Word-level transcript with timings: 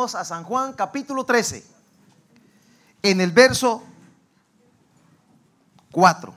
A 0.00 0.24
San 0.24 0.44
Juan 0.44 0.72
capítulo 0.72 1.24
13. 1.24 1.62
En 3.02 3.20
el 3.20 3.32
verso 3.32 3.82
4. 5.92 6.34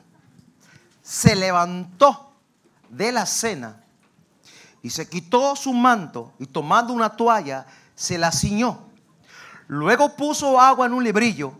Se 1.02 1.34
levantó 1.34 2.34
de 2.90 3.14
la 3.14 3.26
cena 3.26 3.82
y 4.82 4.90
se 4.90 5.08
quitó 5.08 5.56
su 5.56 5.72
manto 5.72 6.34
y 6.40 6.46
tomando 6.46 6.92
una 6.92 7.16
toalla 7.16 7.66
se 7.96 8.18
la 8.18 8.34
ciñó. 8.34 8.82
Luego 9.68 10.18
puso 10.18 10.60
agua 10.60 10.88
en 10.88 10.94
un 10.94 11.06
librillo 11.06 11.54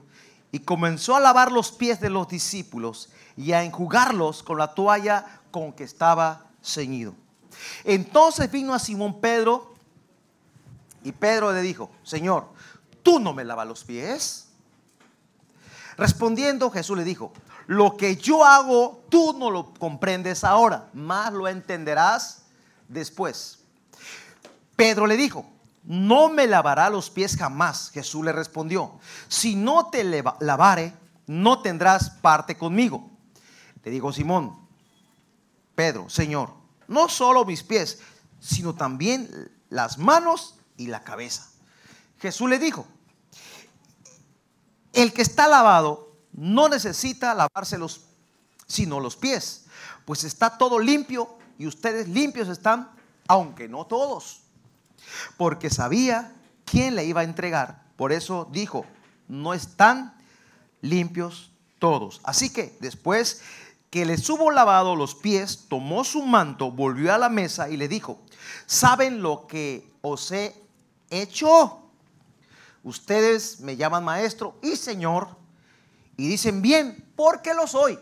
y 0.52 0.60
comenzó 0.60 1.16
a 1.16 1.22
lavar 1.22 1.54
los 1.54 1.72
pies 1.72 2.02
de 2.02 2.10
los 2.10 2.28
discípulos 2.28 3.12
y 3.38 3.54
a 3.54 3.64
enjugarlos 3.64 4.44
con 4.44 4.58
la 4.58 4.74
toalla 4.74 5.26
con 5.52 5.72
que 5.72 5.86
estaba 5.86 6.48
ceñido. 6.62 7.16
Entonces 7.86 8.52
vino 8.52 8.74
a 8.74 8.80
Simón 8.80 9.22
Pedro 9.22 9.73
y 11.04 11.12
Pedro 11.12 11.52
le 11.52 11.62
dijo, 11.62 11.92
Señor, 12.04 12.48
¿tú 13.02 13.20
no 13.20 13.34
me 13.34 13.44
lavas 13.44 13.68
los 13.68 13.84
pies? 13.84 14.48
Respondiendo 15.98 16.72
Jesús 16.72 16.98
le 16.98 17.04
dijo, 17.04 17.34
lo 17.68 17.96
que 17.98 18.18
yo 18.18 18.44
hago 18.44 19.04
tú 19.10 19.36
no 19.38 19.52
lo 19.52 19.74
comprendes 19.74 20.44
ahora, 20.44 20.90
más 20.94 21.34
lo 21.34 21.48
entenderás 21.48 22.44
después. 22.88 23.60
Pedro 24.76 25.08
le 25.08 25.18
dijo, 25.18 25.46
no 25.84 26.30
me 26.30 26.48
lavará 26.48 26.90
los 26.90 27.10
pies 27.10 27.36
jamás. 27.38 27.92
Jesús 27.92 28.24
le 28.24 28.32
respondió, 28.32 29.00
si 29.28 29.56
no 29.56 29.90
te 29.90 30.04
lavare, 30.40 30.94
no 31.28 31.62
tendrás 31.62 32.10
parte 32.10 32.58
conmigo. 32.58 33.10
Le 33.84 33.92
digo, 33.92 34.12
Simón, 34.14 34.58
Pedro, 35.76 36.10
Señor, 36.10 36.54
no 36.88 37.10
solo 37.10 37.46
mis 37.46 37.64
pies, 37.64 38.00
sino 38.40 38.74
también 38.74 39.52
las 39.70 39.98
manos 39.98 40.56
y 40.84 40.88
la 40.88 41.04
cabeza. 41.04 41.50
Jesús 42.20 42.50
le 42.50 42.60
dijo, 42.60 42.86
el 44.92 45.14
que 45.14 45.22
está 45.22 45.48
lavado 45.48 46.12
no 46.34 46.68
necesita 46.68 47.34
lavarse 47.34 47.78
los, 47.78 48.02
sino 48.68 49.00
los 49.00 49.16
pies, 49.16 49.66
pues 50.06 50.24
está 50.24 50.58
todo 50.58 50.80
limpio 50.80 51.38
y 51.58 51.68
ustedes 51.68 52.10
limpios 52.10 52.50
están, 52.50 52.92
aunque 53.28 53.70
no 53.70 53.86
todos. 53.86 54.42
Porque 55.38 55.70
sabía 55.70 56.34
quién 56.66 56.96
le 56.96 57.06
iba 57.06 57.22
a 57.22 57.26
entregar. 57.26 57.84
Por 57.96 58.12
eso 58.12 58.50
dijo, 58.52 58.86
no 59.28 59.54
están 59.54 60.14
limpios 60.82 61.52
todos. 61.80 62.20
Así 62.24 62.52
que 62.52 62.78
después 62.82 63.42
que 63.90 64.06
les 64.06 64.30
hubo 64.30 64.52
lavado 64.52 64.96
los 64.96 65.16
pies, 65.16 65.66
tomó 65.70 66.04
su 66.04 66.24
manto, 66.24 66.72
volvió 66.72 67.14
a 67.14 67.18
la 67.18 67.30
mesa 67.30 67.70
y 67.70 67.78
le 67.78 67.88
dijo, 67.88 68.20
¿saben 68.66 69.22
lo 69.22 69.46
que 69.48 69.88
os 70.02 70.32
he 70.32 70.63
hecho? 71.22 71.80
Ustedes 72.84 73.60
me 73.60 73.76
llaman 73.78 74.04
maestro 74.04 74.58
y 74.62 74.76
señor 74.76 75.44
y 76.18 76.28
dicen 76.28 76.62
bien, 76.62 77.12
porque 77.16 77.54
lo 77.54 77.68
soy. 77.68 77.98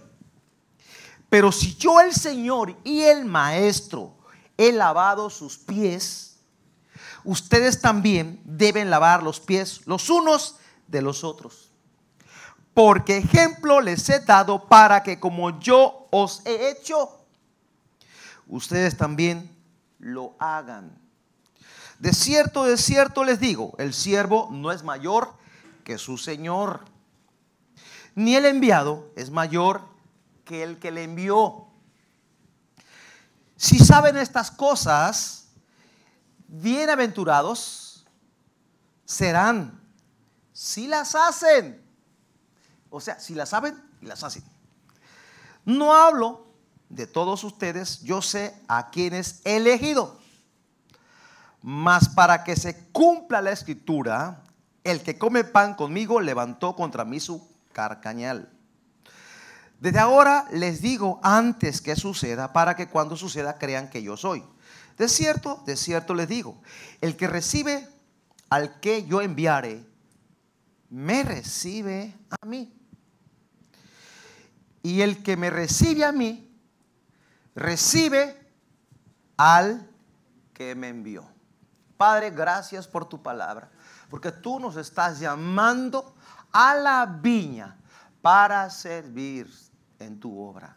Pero 1.29 1.51
si 1.51 1.75
yo 1.75 2.01
el 2.01 2.13
Señor 2.13 2.75
y 2.83 3.03
el 3.03 3.23
Maestro 3.25 4.17
he 4.57 4.71
lavado 4.71 5.29
sus 5.29 5.57
pies, 5.57 6.39
ustedes 7.23 7.79
también 7.79 8.41
deben 8.43 8.89
lavar 8.89 9.23
los 9.23 9.39
pies 9.39 9.81
los 9.85 10.09
unos 10.09 10.57
de 10.87 11.01
los 11.01 11.23
otros. 11.23 11.71
Porque 12.73 13.17
ejemplo 13.17 13.79
les 13.79 14.09
he 14.09 14.19
dado 14.19 14.67
para 14.67 15.03
que 15.03 15.19
como 15.19 15.57
yo 15.59 16.07
os 16.11 16.45
he 16.45 16.69
hecho, 16.69 17.25
ustedes 18.47 18.97
también 18.97 19.55
lo 19.99 20.35
hagan. 20.37 20.97
De 22.01 22.13
cierto, 22.13 22.63
de 22.63 22.77
cierto 22.77 23.23
les 23.23 23.39
digo, 23.39 23.75
el 23.77 23.93
siervo 23.93 24.49
no 24.51 24.71
es 24.71 24.81
mayor 24.81 25.35
que 25.83 25.99
su 25.99 26.17
Señor 26.17 26.83
ni 28.15 28.35
el 28.35 28.45
enviado 28.45 29.11
es 29.15 29.29
mayor 29.29 29.83
que 30.43 30.63
el 30.63 30.79
que 30.79 30.89
le 30.89 31.03
envió. 31.03 31.67
Si 33.55 33.77
saben 33.77 34.17
estas 34.17 34.49
cosas, 34.49 35.49
bienaventurados 36.47 38.03
serán 39.05 39.79
si 40.53 40.87
las 40.87 41.13
hacen. 41.13 41.85
O 42.89 42.99
sea, 42.99 43.19
si 43.19 43.35
las 43.35 43.49
saben 43.49 43.79
y 44.01 44.07
las 44.07 44.23
hacen. 44.23 44.43
No 45.65 45.93
hablo 45.93 46.47
de 46.89 47.05
todos 47.05 47.43
ustedes, 47.43 48.01
yo 48.01 48.23
sé 48.23 48.59
a 48.67 48.89
quienes 48.89 49.41
he 49.45 49.57
elegido. 49.57 50.19
Mas 51.61 52.09
para 52.09 52.43
que 52.43 52.55
se 52.55 52.89
cumpla 52.91 53.41
la 53.41 53.51
escritura, 53.51 54.43
el 54.83 55.01
que 55.01 55.17
come 55.17 55.43
pan 55.43 55.75
conmigo 55.75 56.19
levantó 56.19 56.75
contra 56.75 57.05
mí 57.05 57.19
su 57.19 57.47
carcañal. 57.71 58.49
Desde 59.79 59.99
ahora 59.99 60.45
les 60.51 60.81
digo 60.81 61.19
antes 61.23 61.81
que 61.81 61.95
suceda 61.95 62.53
para 62.53 62.75
que 62.75 62.87
cuando 62.87 63.17
suceda 63.17 63.57
crean 63.57 63.89
que 63.89 64.03
yo 64.03 64.15
soy. 64.17 64.43
De 64.97 65.07
cierto, 65.07 65.63
de 65.65 65.75
cierto 65.75 66.13
les 66.13 66.27
digo, 66.27 66.61
el 67.01 67.15
que 67.15 67.27
recibe 67.27 67.87
al 68.49 68.79
que 68.79 69.05
yo 69.05 69.21
enviare, 69.21 69.83
me 70.89 71.23
recibe 71.23 72.13
a 72.29 72.45
mí. 72.45 72.71
Y 74.83 75.01
el 75.01 75.23
que 75.23 75.37
me 75.37 75.49
recibe 75.49 76.05
a 76.05 76.11
mí, 76.11 76.51
recibe 77.55 78.37
al 79.37 79.89
que 80.53 80.75
me 80.75 80.89
envió. 80.89 81.30
Padre, 82.01 82.31
gracias 82.31 82.87
por 82.87 83.05
tu 83.05 83.21
palabra, 83.21 83.69
porque 84.09 84.31
tú 84.31 84.59
nos 84.59 84.75
estás 84.75 85.19
llamando 85.19 86.15
a 86.51 86.73
la 86.73 87.05
viña 87.05 87.77
para 88.23 88.67
servir 88.71 89.47
en 89.99 90.19
tu 90.19 90.41
obra. 90.41 90.75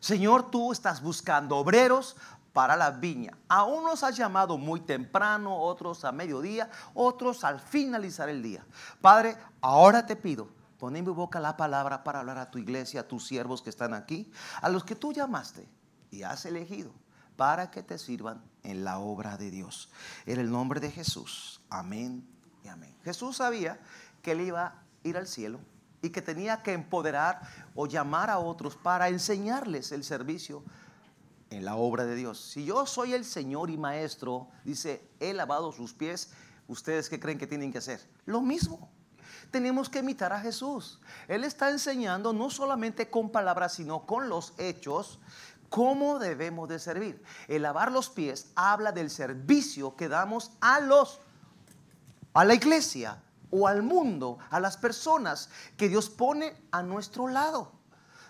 Señor, 0.00 0.50
tú 0.50 0.72
estás 0.72 1.00
buscando 1.00 1.58
obreros 1.58 2.16
para 2.52 2.74
la 2.74 2.90
viña. 2.90 3.38
A 3.48 3.62
unos 3.62 4.02
has 4.02 4.16
llamado 4.16 4.58
muy 4.58 4.80
temprano, 4.80 5.56
otros 5.56 6.04
a 6.04 6.10
mediodía, 6.10 6.68
otros 6.92 7.44
al 7.44 7.60
finalizar 7.60 8.28
el 8.28 8.42
día. 8.42 8.66
Padre, 9.00 9.36
ahora 9.60 10.04
te 10.04 10.16
pido, 10.16 10.48
pon 10.80 10.96
en 10.96 11.04
mi 11.04 11.12
boca 11.12 11.38
la 11.38 11.56
palabra 11.56 12.02
para 12.02 12.18
hablar 12.18 12.38
a 12.38 12.50
tu 12.50 12.58
iglesia, 12.58 13.02
a 13.02 13.06
tus 13.06 13.28
siervos 13.28 13.62
que 13.62 13.70
están 13.70 13.94
aquí, 13.94 14.28
a 14.60 14.68
los 14.68 14.82
que 14.82 14.96
tú 14.96 15.12
llamaste 15.12 15.68
y 16.10 16.24
has 16.24 16.44
elegido 16.46 16.90
para 17.36 17.70
que 17.70 17.82
te 17.82 17.98
sirvan 17.98 18.42
en 18.62 18.84
la 18.84 18.98
obra 18.98 19.36
de 19.36 19.50
Dios. 19.50 19.90
En 20.26 20.38
el 20.38 20.50
nombre 20.50 20.80
de 20.80 20.90
Jesús. 20.90 21.60
Amén 21.70 22.26
y 22.62 22.68
amén. 22.68 22.96
Jesús 23.04 23.36
sabía 23.36 23.80
que 24.22 24.32
él 24.32 24.40
iba 24.40 24.82
ir 25.04 25.16
al 25.16 25.26
cielo 25.26 25.60
y 26.02 26.10
que 26.10 26.22
tenía 26.22 26.62
que 26.62 26.72
empoderar 26.72 27.40
o 27.74 27.86
llamar 27.86 28.30
a 28.30 28.38
otros 28.38 28.76
para 28.76 29.08
enseñarles 29.08 29.92
el 29.92 30.04
servicio 30.04 30.64
en 31.50 31.64
la 31.64 31.76
obra 31.76 32.04
de 32.04 32.16
Dios. 32.16 32.40
Si 32.40 32.64
yo 32.64 32.84
soy 32.86 33.14
el 33.14 33.24
Señor 33.24 33.70
y 33.70 33.78
Maestro, 33.78 34.48
dice, 34.64 35.08
he 35.20 35.32
lavado 35.32 35.72
sus 35.72 35.94
pies, 35.94 36.32
¿ustedes 36.68 37.08
qué 37.08 37.20
creen 37.20 37.38
que 37.38 37.46
tienen 37.46 37.70
que 37.70 37.78
hacer? 37.78 38.00
Lo 38.26 38.40
mismo. 38.40 38.90
Tenemos 39.50 39.88
que 39.88 40.00
imitar 40.00 40.32
a 40.32 40.40
Jesús. 40.40 41.00
Él 41.28 41.44
está 41.44 41.70
enseñando 41.70 42.32
no 42.32 42.50
solamente 42.50 43.08
con 43.08 43.30
palabras, 43.30 43.74
sino 43.74 44.04
con 44.04 44.28
los 44.28 44.52
hechos, 44.58 45.20
cómo 45.74 46.20
debemos 46.20 46.68
de 46.68 46.78
servir. 46.78 47.20
El 47.48 47.62
lavar 47.62 47.90
los 47.90 48.08
pies 48.08 48.52
habla 48.54 48.92
del 48.92 49.10
servicio 49.10 49.96
que 49.96 50.08
damos 50.08 50.52
a 50.60 50.78
los 50.78 51.18
a 52.32 52.44
la 52.44 52.54
iglesia, 52.54 53.20
o 53.50 53.66
al 53.66 53.82
mundo, 53.82 54.38
a 54.50 54.60
las 54.60 54.76
personas 54.76 55.48
que 55.76 55.88
Dios 55.88 56.08
pone 56.10 56.56
a 56.70 56.84
nuestro 56.84 57.26
lado. 57.26 57.72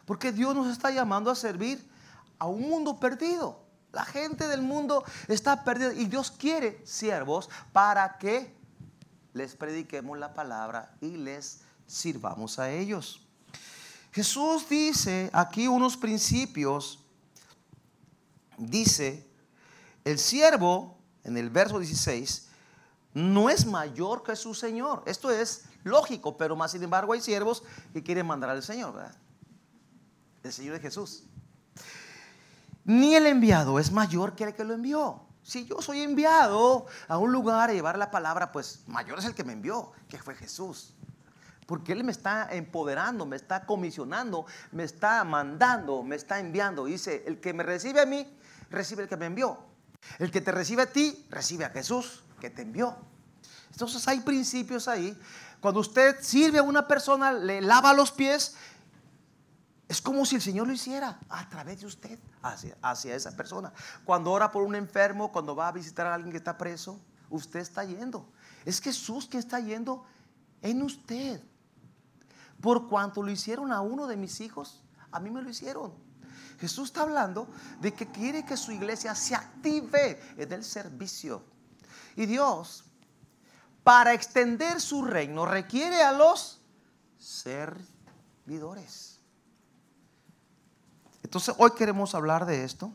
Porque 0.06 0.32
Dios 0.32 0.54
nos 0.54 0.72
está 0.72 0.90
llamando 0.90 1.30
a 1.30 1.34
servir 1.34 1.86
a 2.38 2.46
un 2.46 2.62
mundo 2.62 2.98
perdido. 2.98 3.60
La 3.92 4.06
gente 4.06 4.48
del 4.48 4.62
mundo 4.62 5.04
está 5.28 5.64
perdida 5.64 5.92
y 5.92 6.06
Dios 6.06 6.30
quiere 6.30 6.80
siervos 6.86 7.50
para 7.74 8.16
que 8.16 8.56
les 9.34 9.54
prediquemos 9.54 10.18
la 10.18 10.32
palabra 10.32 10.94
y 11.02 11.18
les 11.18 11.60
sirvamos 11.86 12.58
a 12.58 12.70
ellos. 12.70 13.26
Jesús 14.12 14.66
dice 14.66 15.28
aquí 15.34 15.68
unos 15.68 15.98
principios. 15.98 17.03
Dice, 18.58 19.26
el 20.04 20.18
siervo, 20.18 20.98
en 21.24 21.36
el 21.36 21.50
verso 21.50 21.78
16, 21.78 22.48
no 23.14 23.48
es 23.48 23.66
mayor 23.66 24.22
que 24.22 24.36
su 24.36 24.54
Señor. 24.54 25.02
Esto 25.06 25.30
es 25.30 25.64
lógico, 25.84 26.36
pero 26.36 26.56
más 26.56 26.72
sin 26.72 26.82
embargo 26.82 27.12
hay 27.12 27.20
siervos 27.20 27.62
que 27.92 28.02
quieren 28.02 28.26
mandar 28.26 28.50
al 28.50 28.62
Señor. 28.62 29.10
El 30.42 30.52
Señor 30.52 30.76
es 30.76 30.82
Jesús. 30.82 31.24
Ni 32.84 33.14
el 33.14 33.26
enviado 33.26 33.78
es 33.78 33.90
mayor 33.90 34.34
que 34.34 34.44
el 34.44 34.54
que 34.54 34.64
lo 34.64 34.74
envió. 34.74 35.22
Si 35.42 35.66
yo 35.66 35.80
soy 35.80 36.00
enviado 36.00 36.86
a 37.06 37.18
un 37.18 37.32
lugar 37.32 37.70
a 37.70 37.72
llevar 37.72 37.98
la 37.98 38.10
palabra, 38.10 38.50
pues 38.50 38.82
mayor 38.86 39.18
es 39.18 39.26
el 39.26 39.34
que 39.34 39.44
me 39.44 39.52
envió, 39.52 39.92
que 40.08 40.18
fue 40.18 40.34
Jesús. 40.34 40.94
Porque 41.66 41.92
Él 41.92 42.04
me 42.04 42.12
está 42.12 42.48
empoderando, 42.50 43.24
me 43.24 43.36
está 43.36 43.64
comisionando, 43.64 44.44
me 44.72 44.84
está 44.84 45.22
mandando, 45.24 46.02
me 46.02 46.16
está 46.16 46.40
enviando. 46.40 46.84
Dice, 46.84 47.24
el 47.26 47.40
que 47.40 47.54
me 47.54 47.62
recibe 47.62 48.00
a 48.00 48.06
mí, 48.06 48.26
recibe 48.74 49.04
el 49.04 49.08
que 49.08 49.16
me 49.16 49.26
envió. 49.26 49.58
El 50.18 50.30
que 50.30 50.40
te 50.40 50.52
recibe 50.52 50.82
a 50.82 50.92
ti, 50.92 51.26
recibe 51.30 51.64
a 51.64 51.70
Jesús 51.70 52.24
que 52.40 52.50
te 52.50 52.62
envió. 52.62 52.96
Entonces 53.70 54.06
hay 54.06 54.20
principios 54.20 54.86
ahí. 54.86 55.18
Cuando 55.60 55.80
usted 55.80 56.16
sirve 56.20 56.58
a 56.58 56.62
una 56.62 56.86
persona, 56.86 57.32
le 57.32 57.60
lava 57.60 57.92
los 57.92 58.12
pies, 58.12 58.54
es 59.88 60.00
como 60.00 60.24
si 60.24 60.36
el 60.36 60.42
Señor 60.42 60.66
lo 60.66 60.72
hiciera 60.72 61.18
a 61.28 61.48
través 61.48 61.80
de 61.80 61.86
usted 61.86 62.18
hacia, 62.42 62.76
hacia 62.82 63.14
esa 63.14 63.36
persona. 63.36 63.72
Cuando 64.04 64.30
ora 64.30 64.50
por 64.50 64.62
un 64.62 64.74
enfermo, 64.74 65.32
cuando 65.32 65.56
va 65.56 65.68
a 65.68 65.72
visitar 65.72 66.06
a 66.06 66.14
alguien 66.14 66.32
que 66.32 66.38
está 66.38 66.56
preso, 66.56 67.00
usted 67.30 67.60
está 67.60 67.84
yendo. 67.84 68.30
Es 68.64 68.80
Jesús 68.80 69.26
que 69.26 69.38
está 69.38 69.60
yendo 69.60 70.04
en 70.62 70.82
usted. 70.82 71.42
Por 72.60 72.88
cuanto 72.88 73.22
lo 73.22 73.30
hicieron 73.30 73.72
a 73.72 73.80
uno 73.80 74.06
de 74.06 74.16
mis 74.16 74.40
hijos, 74.40 74.82
a 75.10 75.20
mí 75.20 75.30
me 75.30 75.42
lo 75.42 75.50
hicieron. 75.50 75.92
Jesús 76.58 76.88
está 76.88 77.02
hablando 77.02 77.48
de 77.80 77.92
que 77.92 78.10
quiere 78.10 78.44
que 78.44 78.56
su 78.56 78.72
iglesia 78.72 79.14
se 79.14 79.34
active 79.34 80.20
en 80.36 80.52
el 80.52 80.64
servicio. 80.64 81.42
Y 82.16 82.26
Dios, 82.26 82.84
para 83.82 84.14
extender 84.14 84.80
su 84.80 85.04
reino, 85.04 85.46
requiere 85.46 86.02
a 86.02 86.12
los 86.12 86.60
servidores. 87.18 89.18
Entonces 91.22 91.54
hoy 91.58 91.72
queremos 91.72 92.14
hablar 92.14 92.46
de 92.46 92.64
esto, 92.64 92.92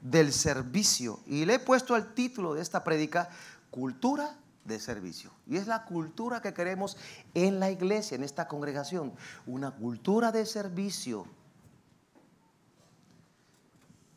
del 0.00 0.32
servicio. 0.32 1.20
Y 1.26 1.44
le 1.44 1.54
he 1.54 1.58
puesto 1.58 1.96
el 1.96 2.14
título 2.14 2.54
de 2.54 2.62
esta 2.62 2.84
prédica, 2.84 3.28
cultura 3.70 4.36
de 4.64 4.78
servicio. 4.78 5.32
Y 5.46 5.56
es 5.56 5.66
la 5.66 5.84
cultura 5.84 6.40
que 6.40 6.54
queremos 6.54 6.96
en 7.34 7.58
la 7.58 7.70
iglesia, 7.70 8.14
en 8.14 8.22
esta 8.22 8.46
congregación. 8.46 9.12
Una 9.46 9.72
cultura 9.72 10.30
de 10.30 10.46
servicio. 10.46 11.26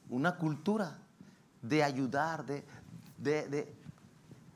Una 0.10 0.36
cultura 0.36 0.98
de 1.62 1.84
ayudar, 1.84 2.46
de, 2.46 2.64
de, 3.18 3.74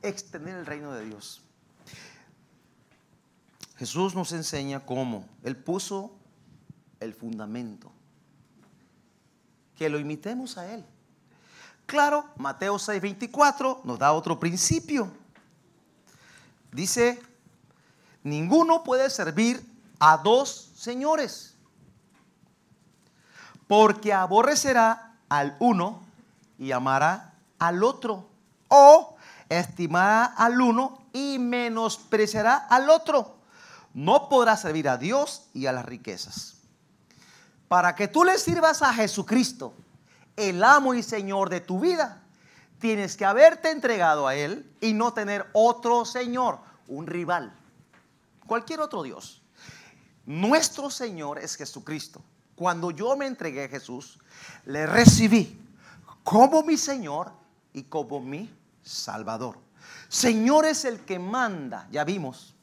extender 0.01 0.56
el 0.56 0.66
reino 0.66 0.94
de 0.94 1.06
Dios. 1.06 1.42
Jesús 3.78 4.13
nos 4.13 4.31
enseña 4.31 4.86
cómo. 4.86 5.28
Él 5.44 5.56
puso 5.56 6.12
el 7.00 7.13
fundamento. 7.13 7.92
Que 9.75 9.90
lo 9.90 10.00
imitemos 10.00 10.57
a 10.57 10.72
Él. 10.74 10.86
Claro, 11.86 12.25
Mateo 12.38 12.75
6:24 12.75 13.81
nos 13.84 13.98
da 13.98 14.13
otro 14.13 14.40
principio. 14.40 15.12
Dice, 16.72 17.19
ninguno 18.24 18.84
puede 18.84 19.10
servir 19.10 19.66
a 20.00 20.18
dos 20.18 20.72
señores, 20.75 21.56
porque 23.68 24.13
aborrecerá 24.13 25.09
al 25.30 25.56
uno 25.60 26.02
y 26.58 26.72
amará 26.72 27.34
al 27.60 27.84
otro, 27.84 28.28
o 28.68 29.16
estimará 29.48 30.26
al 30.26 30.60
uno 30.60 31.00
y 31.14 31.40
menospreciará 31.40 32.56
al 32.56 32.90
otro. 32.90 33.38
No 33.94 34.30
podrá 34.30 34.58
servir 34.58 34.90
a 34.90 34.98
Dios 34.98 35.48
y 35.54 35.66
a 35.66 35.72
las 35.72 35.86
riquezas. 35.86 36.58
Para 37.68 37.96
que 37.96 38.08
tú 38.08 38.24
le 38.24 38.38
sirvas 38.38 38.81
a 38.81 38.94
Jesucristo, 38.94 39.74
el 40.36 40.64
amo 40.64 40.94
y 40.94 41.04
Señor 41.04 41.50
de 41.50 41.62
tu 41.62 41.80
vida, 41.80 42.22
tienes 42.80 43.16
que 43.16 43.26
haberte 43.26 43.72
entregado 43.72 44.28
a 44.28 44.36
Él 44.36 44.72
y 44.81 44.94
no 44.94 45.14
tener 45.14 45.48
otro 45.54 46.06
Señor, 46.06 46.60
un 46.88 47.08
rival, 47.08 47.54
cualquier 48.48 48.80
otro 48.80 49.04
Dios. 49.04 49.42
Nuestro 50.26 50.90
Señor 50.90 51.40
es 51.40 51.56
Jesucristo. 51.56 52.22
Cuando 52.60 52.92
yo 52.92 53.16
me 53.16 53.26
entregué 53.26 53.64
a 53.64 53.70
Jesús, 53.70 54.20
le 54.66 54.86
recibí 54.86 55.58
como 56.26 56.62
mi 56.62 56.76
Señor 56.76 57.32
y 57.72 57.84
como 57.84 58.20
mi 58.20 58.54
Salvador. 58.84 59.58
Señor 60.10 60.66
es 60.66 60.84
el 60.84 61.00
que 61.06 61.20
manda, 61.20 61.88
ya 61.90 62.04
vimos. 62.04 62.54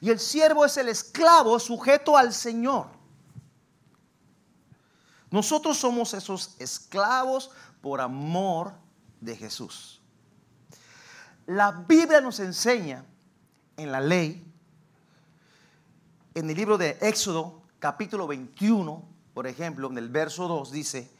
Y 0.00 0.10
el 0.10 0.20
siervo 0.20 0.64
es 0.64 0.76
el 0.76 0.88
esclavo 0.88 1.58
sujeto 1.58 2.16
al 2.16 2.32
Señor. 2.32 2.86
Nosotros 5.32 5.76
somos 5.76 6.14
esos 6.14 6.54
esclavos 6.60 7.50
por 7.80 8.00
amor 8.00 8.74
de 9.20 9.34
Jesús. 9.34 10.00
La 11.48 11.72
Biblia 11.72 12.20
nos 12.20 12.38
enseña 12.38 13.04
en 13.76 13.90
la 13.90 14.00
ley, 14.00 14.46
en 16.32 16.48
el 16.48 16.56
libro 16.56 16.78
de 16.78 16.96
Éxodo, 17.00 17.59
capítulo 17.80 18.26
21, 18.26 19.02
por 19.32 19.46
ejemplo, 19.46 19.90
en 19.90 19.98
el 19.98 20.10
verso 20.10 20.46
2 20.46 20.70
dice, 20.70 21.10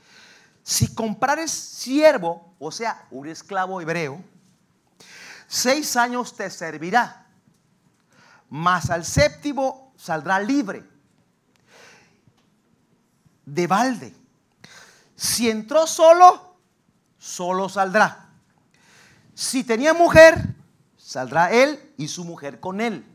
si 0.62 0.94
comprares 0.94 1.50
siervo, 1.50 2.54
o 2.58 2.70
sea, 2.70 3.06
un 3.10 3.26
esclavo 3.26 3.80
hebreo, 3.80 4.22
seis 5.48 5.96
años 5.96 6.36
te 6.36 6.50
servirá, 6.50 7.26
mas 8.50 8.90
al 8.90 9.04
séptimo 9.04 9.94
saldrá 9.96 10.38
libre, 10.38 10.84
de 13.46 13.66
balde. 13.66 14.14
Si 15.16 15.50
entró 15.50 15.86
solo, 15.86 16.56
solo 17.18 17.68
saldrá. 17.68 18.28
Si 19.34 19.64
tenía 19.64 19.94
mujer, 19.94 20.54
saldrá 20.96 21.50
él 21.50 21.92
y 21.96 22.08
su 22.08 22.24
mujer 22.24 22.60
con 22.60 22.80
él. 22.80 23.09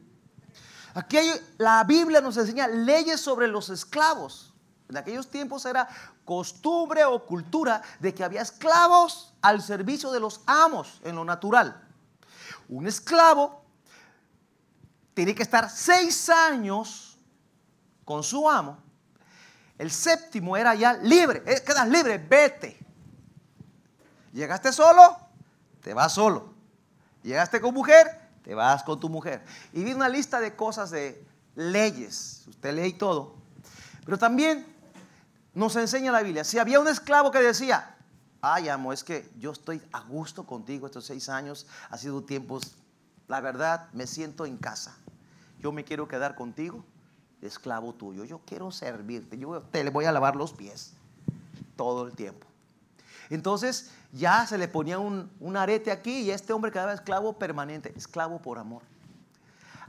Aquí 0.95 1.17
la 1.57 1.83
Biblia 1.83 2.21
nos 2.21 2.37
enseña 2.37 2.67
leyes 2.69 3.19
sobre 3.19 3.49
los 3.49 3.69
esclavos. 3.69 4.53
En 4.87 4.95
aquellos 4.95 5.29
tiempos 5.29 5.65
era 5.65 5.89
costumbre 6.23 7.03
o 7.03 7.25
cultura 7.25 7.81
de 7.99 8.13
que 8.13 8.23
había 8.23 8.41
esclavos 8.41 9.33
al 9.41 9.61
servicio 9.61 10.09
de 10.09 10.21
los 10.21 10.39
amos 10.45 11.01
en 11.03 11.17
lo 11.17 11.25
natural. 11.25 11.85
Un 12.69 12.87
esclavo 12.87 13.61
tiene 15.13 15.35
que 15.35 15.43
estar 15.43 15.69
seis 15.69 16.29
años 16.29 17.19
con 18.05 18.23
su 18.23 18.49
amo. 18.49 18.77
El 19.77 19.91
séptimo 19.91 20.55
era 20.55 20.75
ya 20.75 20.93
libre. 20.93 21.43
Eh, 21.45 21.61
quedas 21.65 21.89
libre, 21.89 22.17
vete. 22.17 22.79
Llegaste 24.31 24.71
solo, 24.71 25.17
te 25.81 25.93
vas 25.93 26.13
solo. 26.13 26.53
Llegaste 27.21 27.59
con 27.59 27.73
mujer, 27.73 28.24
te 28.45 28.53
vas 28.53 28.83
con 28.83 28.99
tu 28.99 29.09
mujer. 29.09 29.43
Y 29.73 29.83
vi 29.83 29.93
una 29.93 30.07
lista 30.07 30.39
de 30.39 30.55
cosas 30.55 30.91
de 30.91 31.25
leyes. 31.55 32.43
Usted 32.47 32.75
lee 32.75 32.93
todo. 32.93 33.33
Pero 34.05 34.19
también 34.19 34.67
nos 35.55 35.75
enseña 35.75 36.11
la 36.11 36.21
Biblia. 36.21 36.43
Si 36.43 36.59
había 36.59 36.79
un 36.79 36.87
esclavo 36.87 37.31
que 37.31 37.39
decía, 37.39 37.97
ay 38.41 38.69
amo, 38.69 38.93
es 38.93 39.03
que 39.03 39.27
yo 39.39 39.51
estoy 39.51 39.81
a 39.91 40.01
gusto 40.01 40.45
contigo 40.45 40.85
estos 40.85 41.05
seis 41.05 41.27
años, 41.27 41.65
ha 41.89 41.97
sido 41.97 42.23
tiempos, 42.23 42.75
la 43.27 43.41
verdad, 43.41 43.89
me 43.93 44.05
siento 44.05 44.45
en 44.45 44.57
casa. 44.57 44.95
Yo 45.59 45.71
me 45.71 45.83
quiero 45.83 46.07
quedar 46.07 46.35
contigo, 46.35 46.85
esclavo 47.41 47.93
tuyo. 47.93 48.25
Yo 48.25 48.41
quiero 48.45 48.71
servirte. 48.71 49.39
Yo 49.39 49.59
te 49.63 49.83
le 49.83 49.89
voy 49.89 50.05
a 50.05 50.11
lavar 50.11 50.35
los 50.35 50.53
pies 50.53 50.93
todo 51.75 52.05
el 52.05 52.13
tiempo. 52.13 52.45
Entonces 53.31 53.89
ya 54.15 54.47
se 54.47 54.57
le 54.57 54.69
ponía 54.69 54.97
un, 54.97 55.57
arete 55.57 55.91
aquí 55.91 56.21
y 56.21 56.31
este 56.31 56.53
hombre 56.53 56.71
quedaba 56.71 56.93
esclavo 56.93 57.33
permanente, 57.33 57.93
esclavo 57.97 58.41
por 58.41 58.57
amor. 58.57 58.81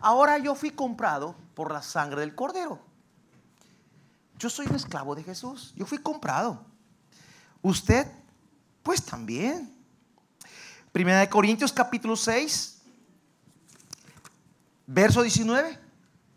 Ahora 0.00 0.36
yo 0.38 0.56
fui 0.56 0.70
comprado 0.70 1.36
por 1.54 1.72
la 1.72 1.80
sangre 1.80 2.20
del 2.20 2.34
cordero. 2.34 2.80
Yo 4.36 4.50
soy 4.50 4.66
un 4.66 4.74
esclavo 4.74 5.14
de 5.14 5.22
Jesús. 5.22 5.72
Yo 5.76 5.86
fui 5.86 5.98
comprado. 5.98 6.60
Usted, 7.62 8.06
pues 8.82 9.02
también. 9.04 9.72
Primera 10.90 11.20
de 11.20 11.28
Corintios 11.28 11.72
capítulo 11.72 12.16
6, 12.16 12.82
verso 14.88 15.22
19. 15.22 15.78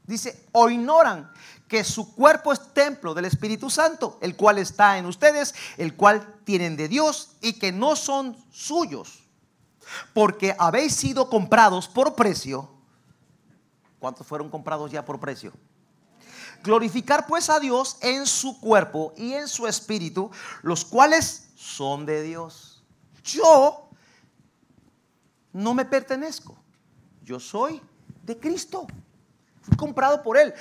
Dice, 0.06 0.48
o 0.52 0.70
ignoran 0.70 1.32
que 1.70 1.84
su 1.84 2.16
cuerpo 2.16 2.52
es 2.52 2.74
templo 2.74 3.14
del 3.14 3.26
Espíritu 3.26 3.70
Santo, 3.70 4.18
el 4.22 4.36
cual 4.36 4.58
está 4.58 4.98
en 4.98 5.06
ustedes, 5.06 5.54
el 5.78 5.96
cual 5.96 6.40
tienen 6.44 6.76
de 6.76 6.88
Dios 6.88 7.36
y 7.42 7.54
que 7.54 7.72
no 7.72 7.96
son 7.96 8.36
suyos, 8.52 9.24
porque 10.14 10.56
habéis 10.58 10.96
sido 10.96 11.30
comprados 11.30 11.88
por 11.88 12.16
precio. 12.16 12.70
¿Cuántos 14.00 14.26
fueron 14.26 14.50
comprados 14.50 14.92
ya 14.92 15.06
por 15.06 15.20
precio? 15.20 15.54
Glorificar 16.64 17.28
pues 17.28 17.50
a 17.52 17.60
Dios 17.60 17.98
en 18.02 18.26
su 18.26 18.60
cuerpo 18.60 19.14
y 19.16 19.34
en 19.34 19.48
su 19.48 19.68
espíritu, 19.68 20.32
los 20.64 20.84
cuales 20.84 21.52
son 21.56 22.06
de 22.06 22.24
Dios. 22.24 22.84
Yo 23.24 23.90
no 25.54 25.76
me 25.76 25.86
pertenezco, 25.86 26.58
yo 27.24 27.40
soy 27.40 27.80
de 28.24 28.40
Cristo. 28.40 28.88
Fui 29.62 29.78
comprado 29.78 30.24
por 30.24 30.36
Él 30.36 30.54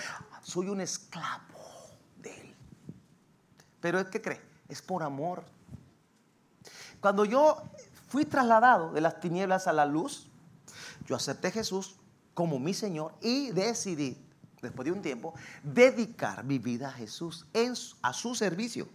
soy 0.48 0.68
un 0.68 0.80
esclavo 0.80 1.58
de 2.16 2.30
Él. 2.30 2.54
Pero 3.80 4.00
es 4.00 4.06
que 4.06 4.22
cree, 4.22 4.40
es 4.68 4.80
por 4.80 5.02
amor. 5.02 5.44
Cuando 7.00 7.26
yo 7.26 7.62
fui 8.08 8.24
trasladado 8.24 8.92
de 8.92 9.02
las 9.02 9.20
tinieblas 9.20 9.66
a 9.66 9.74
la 9.74 9.84
luz, 9.84 10.26
yo 11.06 11.16
acepté 11.16 11.48
a 11.48 11.50
Jesús 11.50 11.96
como 12.32 12.58
mi 12.58 12.72
Señor 12.72 13.14
y 13.20 13.50
decidí, 13.50 14.16
después 14.62 14.86
de 14.86 14.92
un 14.92 15.02
tiempo, 15.02 15.34
dedicar 15.62 16.42
mi 16.44 16.58
vida 16.58 16.88
a 16.88 16.92
Jesús, 16.92 17.44
a 18.00 18.12
su 18.14 18.34
servicio. 18.34 18.88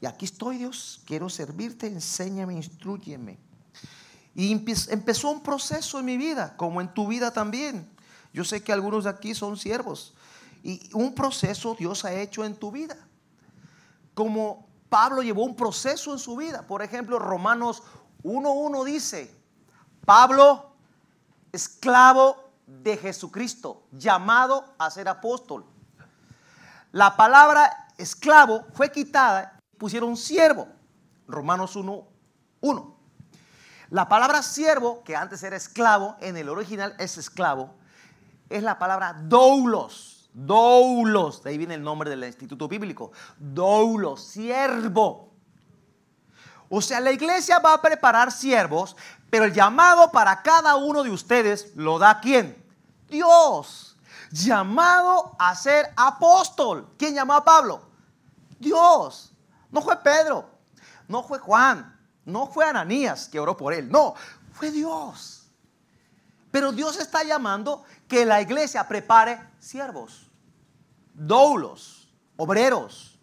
Y 0.00 0.06
aquí 0.06 0.24
estoy, 0.24 0.58
Dios, 0.58 1.02
quiero 1.06 1.28
servirte, 1.28 1.86
enséñame, 1.86 2.52
instruyeme. 2.52 3.38
Y 4.34 4.50
empezó 4.50 5.30
un 5.30 5.40
proceso 5.40 6.00
en 6.00 6.06
mi 6.06 6.16
vida, 6.16 6.56
como 6.56 6.80
en 6.80 6.92
tu 6.92 7.06
vida 7.06 7.32
también. 7.32 7.88
Yo 8.32 8.42
sé 8.42 8.64
que 8.64 8.72
algunos 8.72 9.04
de 9.04 9.10
aquí 9.10 9.36
son 9.36 9.56
siervos. 9.56 10.14
Y 10.64 10.88
un 10.94 11.14
proceso 11.14 11.76
Dios 11.78 12.06
ha 12.06 12.14
hecho 12.14 12.42
en 12.42 12.56
tu 12.56 12.72
vida. 12.72 12.96
Como 14.14 14.66
Pablo 14.88 15.22
llevó 15.22 15.44
un 15.44 15.54
proceso 15.54 16.10
en 16.12 16.18
su 16.18 16.36
vida. 16.36 16.66
Por 16.66 16.82
ejemplo, 16.82 17.18
Romanos 17.18 17.82
1.1 18.22 18.84
dice, 18.84 19.30
Pablo, 20.06 20.72
esclavo 21.52 22.50
de 22.66 22.96
Jesucristo, 22.96 23.82
llamado 23.92 24.64
a 24.78 24.90
ser 24.90 25.06
apóstol. 25.06 25.66
La 26.92 27.14
palabra 27.14 27.88
esclavo 27.98 28.64
fue 28.72 28.90
quitada 28.90 29.60
y 29.70 29.76
pusieron 29.76 30.16
siervo. 30.16 30.66
Romanos 31.28 31.76
1.1. 31.76 32.94
La 33.90 34.08
palabra 34.08 34.42
siervo, 34.42 35.04
que 35.04 35.14
antes 35.14 35.42
era 35.42 35.56
esclavo, 35.56 36.16
en 36.20 36.38
el 36.38 36.48
original 36.48 36.96
es 36.98 37.18
esclavo, 37.18 37.74
es 38.48 38.62
la 38.62 38.78
palabra 38.78 39.12
doulos. 39.12 40.13
Doulos, 40.34 41.42
de 41.42 41.50
ahí 41.50 41.58
viene 41.58 41.74
el 41.74 41.82
nombre 41.82 42.10
del 42.10 42.24
instituto 42.24 42.68
bíblico. 42.68 43.12
Doulos, 43.38 44.22
siervo. 44.24 45.32
O 46.68 46.82
sea, 46.82 47.00
la 47.00 47.12
iglesia 47.12 47.60
va 47.60 47.74
a 47.74 47.80
preparar 47.80 48.32
siervos, 48.32 48.96
pero 49.30 49.44
el 49.44 49.54
llamado 49.54 50.10
para 50.10 50.42
cada 50.42 50.74
uno 50.76 51.04
de 51.04 51.10
ustedes 51.10 51.72
lo 51.76 51.98
da 51.98 52.20
quién? 52.20 52.62
Dios. 53.08 53.96
Llamado 54.32 55.36
a 55.38 55.54
ser 55.54 55.92
apóstol. 55.96 56.88
¿Quién 56.98 57.14
llamó 57.14 57.34
a 57.34 57.44
Pablo? 57.44 57.80
Dios. 58.58 59.32
No 59.70 59.82
fue 59.82 59.96
Pedro, 60.02 60.48
no 61.08 61.24
fue 61.24 61.40
Juan, 61.40 61.98
no 62.24 62.46
fue 62.46 62.64
Ananías 62.64 63.28
que 63.28 63.40
oró 63.40 63.56
por 63.56 63.74
él, 63.74 63.90
no, 63.90 64.14
fue 64.52 64.70
Dios. 64.70 65.43
Pero 66.54 66.70
Dios 66.70 66.96
está 66.98 67.24
llamando 67.24 67.82
que 68.06 68.24
la 68.24 68.40
iglesia 68.40 68.86
prepare 68.86 69.40
siervos, 69.58 70.30
doulos, 71.12 72.14
obreros, 72.36 73.18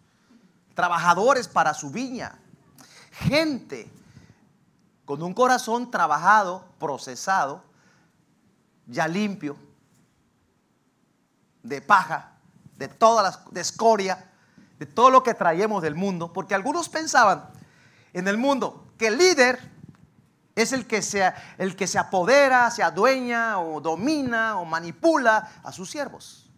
trabajadores 0.74 1.48
para 1.48 1.72
su 1.72 1.88
viña, 1.88 2.38
gente 3.12 3.90
con 5.06 5.22
un 5.22 5.32
corazón 5.32 5.90
trabajado, 5.90 6.66
procesado, 6.78 7.64
ya 8.86 9.08
limpio, 9.08 9.56
de 11.62 11.80
paja, 11.80 12.32
de 12.76 12.88
todas 12.88 13.24
las 13.24 13.50
de 13.50 13.62
escoria, 13.62 14.30
de 14.78 14.84
todo 14.84 15.08
lo 15.08 15.22
que 15.22 15.32
traemos 15.32 15.80
del 15.80 15.94
mundo, 15.94 16.34
porque 16.34 16.54
algunos 16.54 16.90
pensaban 16.90 17.48
en 18.12 18.28
el 18.28 18.36
mundo 18.36 18.88
que 18.98 19.06
el 19.06 19.16
líder 19.16 19.71
es 20.54 20.72
el 20.72 20.86
que, 20.86 21.02
se, 21.02 21.32
el 21.58 21.76
que 21.76 21.86
se 21.86 21.98
apodera, 21.98 22.70
se 22.70 22.82
adueña 22.82 23.58
o 23.60 23.80
domina 23.80 24.58
o 24.58 24.64
manipula 24.64 25.60
a 25.62 25.72
sus 25.72 25.90
siervos. 25.90 26.50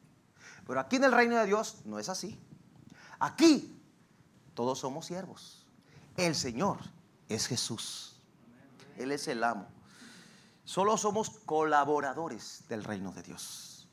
Pero 0.67 0.81
aquí 0.81 0.97
en 0.97 1.05
el 1.05 1.13
reino 1.13 1.37
de 1.37 1.47
Dios 1.47 1.83
no 1.85 1.99
es 1.99 2.09
así. 2.09 2.41
Aquí 3.21 3.81
todos 4.55 4.79
somos 4.81 5.07
siervos. 5.07 5.67
El 6.17 6.35
Señor 6.35 6.79
es 7.29 7.47
Jesús. 7.47 8.21
Él 8.97 9.13
es 9.13 9.29
el 9.29 9.45
amo. 9.45 9.67
Solo 10.65 10.97
somos 10.97 11.31
colaboradores 11.31 12.65
del 12.69 12.85
reino 12.85 13.13
de 13.13 13.23
Dios. 13.23 13.89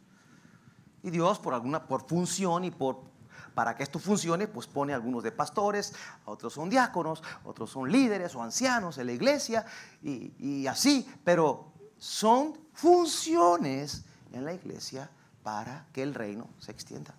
Y 1.04 1.10
Dios 1.10 1.40
por 1.40 1.54
alguna 1.54 1.88
por 1.88 2.08
función 2.08 2.64
y 2.64 2.72
por 2.72 3.11
para 3.54 3.76
que 3.76 3.84
esto 3.84 4.00
funcione, 4.00 4.48
pues 4.48 4.68
pone 4.68 4.94
algunos 4.94 5.24
de 5.24 5.32
pastores, 5.32 5.94
otros 6.26 6.54
son 6.54 6.70
diáconos, 6.70 7.24
otros 7.44 7.70
son 7.70 7.92
líderes 7.92 8.36
o 8.36 8.44
ancianos 8.44 8.98
en 8.98 9.08
la 9.08 9.14
iglesia 9.14 9.66
y, 10.02 10.68
así, 10.68 11.10
pero 11.24 11.72
son 11.98 12.58
funciones 12.74 14.04
en 14.32 14.46
la 14.46 14.54
iglesia 14.54 15.10
para 15.44 15.86
que 15.92 16.04
el 16.04 16.14
reino 16.14 16.48
se 16.60 16.72
extienda. 16.72 17.14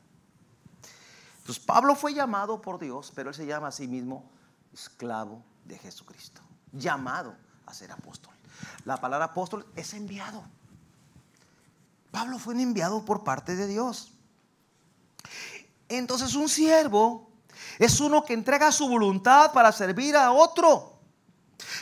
Entonces 1.39 1.63
Pablo 1.65 1.95
fue 1.95 2.15
llamado 2.15 2.61
por 2.61 2.79
Dios, 2.79 3.13
pero 3.15 3.31
él 3.31 3.35
se 3.35 3.47
llama 3.47 3.69
a 3.69 3.73
sí 3.73 3.89
mismo 3.89 4.31
esclavo 4.73 5.43
de 5.65 5.77
Jesucristo, 5.77 6.41
llamado 6.73 7.35
a 7.67 7.75
ser 7.75 7.93
apóstol. 7.93 8.33
La 8.85 8.97
palabra 8.97 9.27
apóstol 9.27 9.67
es 9.75 9.93
enviado. 9.95 10.43
Pablo 12.11 12.39
fue 12.39 12.55
un 12.55 12.61
enviado 12.61 13.05
por 13.05 13.25
parte 13.25 13.57
de 13.57 13.67
Dios. 13.67 14.12
Entonces 15.99 16.35
un 16.35 16.49
siervo 16.49 17.31
es 17.79 18.01
uno 18.01 18.25
que 18.25 18.33
entrega 18.33 18.73
su 18.73 18.89
voluntad 18.89 19.53
para 19.53 19.71
servir 19.73 20.17
a 20.17 20.33
otro. 20.33 20.99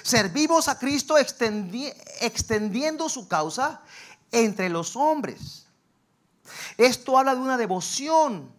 Servimos 0.03 0.69
a 0.69 0.79
Cristo 0.79 1.17
extendiendo 1.17 3.09
su 3.09 3.29
causa 3.29 3.83
entre 4.33 4.69
los 4.69 4.97
hombres. 4.97 5.67
Esto 6.77 7.17
habla 7.19 7.35
de 7.35 7.41
una 7.41 7.57
devoción 7.57 8.53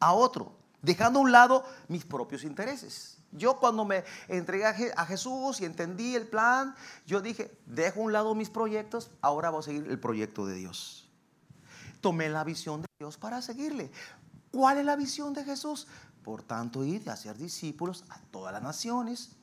a 0.00 0.12
otro, 0.12 0.56
dejando 0.82 1.20
a 1.20 1.22
un 1.22 1.32
lado 1.32 1.64
mis 1.88 2.04
propios 2.04 2.42
intereses. 2.42 3.18
Yo 3.32 3.58
cuando 3.58 3.84
me 3.84 4.02
entregué 4.26 4.92
a 4.96 5.06
Jesús 5.06 5.60
y 5.60 5.64
entendí 5.66 6.16
el 6.16 6.26
plan, 6.26 6.74
yo 7.06 7.20
dije, 7.20 7.56
dejo 7.64 8.00
a 8.00 8.04
un 8.04 8.12
lado 8.12 8.34
mis 8.34 8.50
proyectos, 8.50 9.10
ahora 9.20 9.50
voy 9.50 9.60
a 9.60 9.62
seguir 9.62 9.86
el 9.88 10.00
proyecto 10.00 10.46
de 10.46 10.56
Dios. 10.56 11.08
Tomé 12.00 12.28
la 12.28 12.42
visión 12.42 12.82
de 12.82 12.88
Dios 12.98 13.16
para 13.18 13.40
seguirle. 13.40 13.92
¿Cuál 14.50 14.78
es 14.78 14.84
la 14.84 14.96
visión 14.96 15.32
de 15.32 15.44
Jesús? 15.44 15.86
Por 16.24 16.42
tanto, 16.42 16.84
ir 16.84 17.08
a 17.08 17.14
hacer 17.14 17.36
discípulos 17.36 18.04
a 18.10 18.18
todas 18.30 18.52
las 18.52 18.62
naciones, 18.62 19.36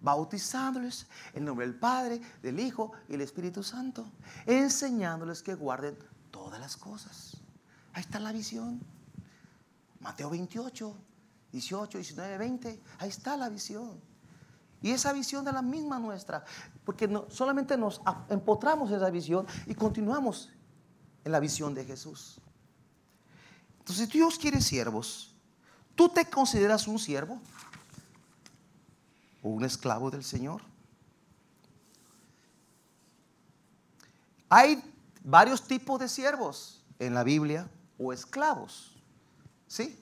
bautizándoles 0.00 1.06
en 1.32 1.44
nombre 1.44 1.66
del 1.66 1.78
Padre, 1.78 2.20
del 2.42 2.58
Hijo 2.58 2.92
y 3.08 3.12
del 3.12 3.20
Espíritu 3.20 3.62
Santo, 3.62 4.10
enseñándoles 4.46 5.42
que 5.42 5.54
guarden 5.54 5.96
todas 6.30 6.58
las 6.58 6.76
cosas. 6.76 7.36
Ahí 7.92 8.02
está 8.02 8.18
la 8.18 8.32
visión. 8.32 8.80
Mateo 10.00 10.30
28, 10.30 10.96
18, 11.52 11.98
19, 11.98 12.38
20. 12.38 12.82
Ahí 12.98 13.08
está 13.08 13.36
la 13.36 13.48
visión. 13.48 14.00
Y 14.80 14.90
esa 14.90 15.12
visión 15.12 15.46
es 15.46 15.54
la 15.54 15.62
misma 15.62 16.00
nuestra, 16.00 16.44
porque 16.84 17.06
no, 17.06 17.26
solamente 17.28 17.76
nos 17.76 18.00
empotramos 18.28 18.90
en 18.90 18.96
esa 18.96 19.10
visión 19.10 19.46
y 19.66 19.74
continuamos 19.76 20.50
en 21.24 21.32
la 21.32 21.40
visión 21.40 21.74
de 21.74 21.84
Jesús. 21.84 22.38
Entonces 23.78 24.08
Dios 24.08 24.38
quiere 24.38 24.60
siervos. 24.60 25.34
¿Tú 25.94 26.08
te 26.08 26.24
consideras 26.24 26.86
un 26.86 26.98
siervo? 26.98 27.40
¿O 29.42 29.50
un 29.50 29.64
esclavo 29.64 30.10
del 30.10 30.24
Señor? 30.24 30.62
Hay 34.48 34.82
varios 35.24 35.66
tipos 35.66 35.98
de 35.98 36.08
siervos 36.08 36.82
en 36.98 37.14
la 37.14 37.24
Biblia 37.24 37.68
o 37.98 38.12
esclavos. 38.12 38.96
¿Sí? 39.66 39.98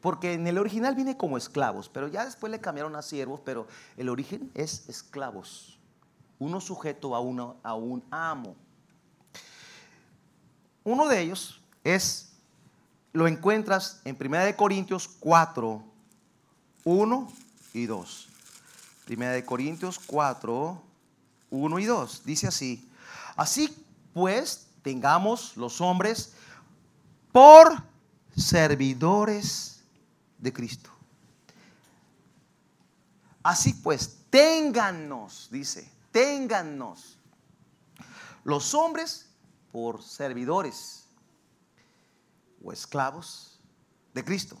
Porque 0.00 0.34
en 0.34 0.46
el 0.46 0.58
original 0.58 0.94
viene 0.94 1.16
como 1.16 1.36
esclavos, 1.36 1.88
pero 1.88 2.06
ya 2.06 2.24
después 2.24 2.50
le 2.50 2.60
cambiaron 2.60 2.94
a 2.94 3.02
siervos, 3.02 3.40
pero 3.44 3.66
el 3.96 4.08
origen 4.08 4.50
es 4.54 4.88
esclavos. 4.88 5.80
Uno 6.38 6.60
sujeto 6.60 7.16
a, 7.16 7.20
uno, 7.20 7.56
a 7.62 7.74
un 7.74 8.04
amo. 8.10 8.54
Uno 10.86 11.08
de 11.08 11.20
ellos 11.20 11.60
es, 11.82 12.28
lo 13.12 13.26
encuentras 13.26 14.00
en 14.04 14.16
1 14.16 14.56
Corintios 14.56 15.08
4, 15.18 15.82
1 16.84 17.32
y 17.74 17.86
2. 17.86 18.28
1 19.08 19.46
Corintios 19.46 19.98
4, 19.98 20.82
1 21.50 21.78
y 21.80 21.84
2. 21.86 22.22
Dice 22.24 22.46
así, 22.46 22.88
así 23.34 23.84
pues 24.14 24.68
tengamos 24.82 25.56
los 25.56 25.80
hombres 25.80 26.34
por 27.32 27.82
servidores 28.36 29.82
de 30.38 30.52
Cristo. 30.52 30.90
Así 33.42 33.74
pues, 33.74 34.18
téngannos, 34.30 35.48
dice, 35.50 35.90
téngannos 36.12 37.18
los 38.44 38.72
hombres 38.72 39.26
por 39.76 40.02
servidores 40.02 41.04
o 42.64 42.72
esclavos 42.72 43.60
de 44.14 44.24
Cristo, 44.24 44.56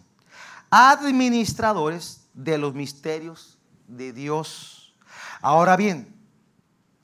administradores 0.68 2.28
de 2.34 2.58
los 2.58 2.74
misterios 2.74 3.56
de 3.88 4.12
Dios. 4.12 4.94
Ahora 5.40 5.74
bien, 5.74 6.14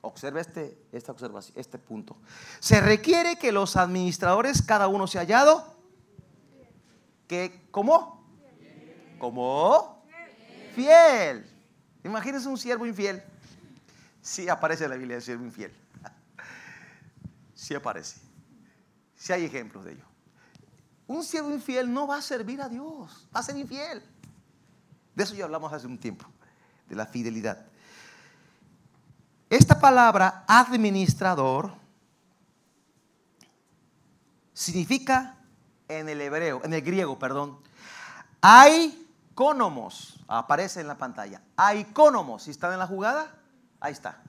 observa 0.03 0.43
este, 0.43 0.79
esta 0.93 1.11
observación, 1.11 1.59
este 1.59 1.79
punto. 1.79 2.15
Se 2.61 2.83
requiere 2.83 3.37
que 3.37 3.51
los 3.51 3.77
administradores, 3.77 4.61
cada 4.61 4.89
uno 4.89 5.07
se 5.07 5.17
hallado, 5.17 5.75
que, 7.27 7.67
¿cómo? 7.71 8.27
¿Cómo? 9.19 10.05
Fiel. 10.75 11.47
Imagínense 12.05 12.47
un 12.47 12.59
siervo 12.59 12.85
infiel. 12.85 13.23
Sí 14.21 14.51
aparece 14.51 14.85
en 14.85 14.91
la 14.91 14.97
Biblia 14.97 15.17
el 15.17 15.23
siervo 15.23 15.47
infiel. 15.47 15.82
Si 17.63 17.77
aparece. 17.77 18.21
Si 19.15 19.33
hay 19.33 19.45
ejemplos 19.45 19.85
de 19.85 19.93
ello. 19.93 20.05
Un 21.07 21.23
siervo 21.23 21.53
infiel 21.53 21.93
no 21.93 22.09
va 22.09 22.17
a 22.17 22.23
servir 22.23 22.61
a 22.61 22.69
Dios, 22.69 23.29
va 23.33 23.39
a 23.39 23.43
ser 23.45 23.57
infiel. 23.57 24.03
De 25.15 25.23
eso 25.23 25.37
ya 25.37 25.45
hablamos 25.45 25.73
hace 25.73 25.87
un 25.87 25.97
tiempo. 25.97 26.27
de 26.89 26.97
la 26.97 27.07
fidelidad. 27.07 27.65
Esta 29.49 29.79
palabra 29.79 30.45
administrador 30.49 31.73
significa 34.53 35.37
en 35.87 36.09
el 36.09 36.21
hebreo, 36.21 36.61
en 36.65 36.75
el 36.75 36.83
griego, 36.83 37.17
perdón, 37.17 37.59
Aicónomos. 38.41 40.19
Aparece 40.27 40.81
en 40.81 40.89
la 40.89 40.99
pantalla. 40.99 41.41
Aicónomos. 41.57 42.43
Si 42.43 42.51
están 42.51 42.73
en 42.73 42.81
la 42.81 42.89
jugada, 42.89 43.33
ahí 43.79 43.93
está. 43.93 44.21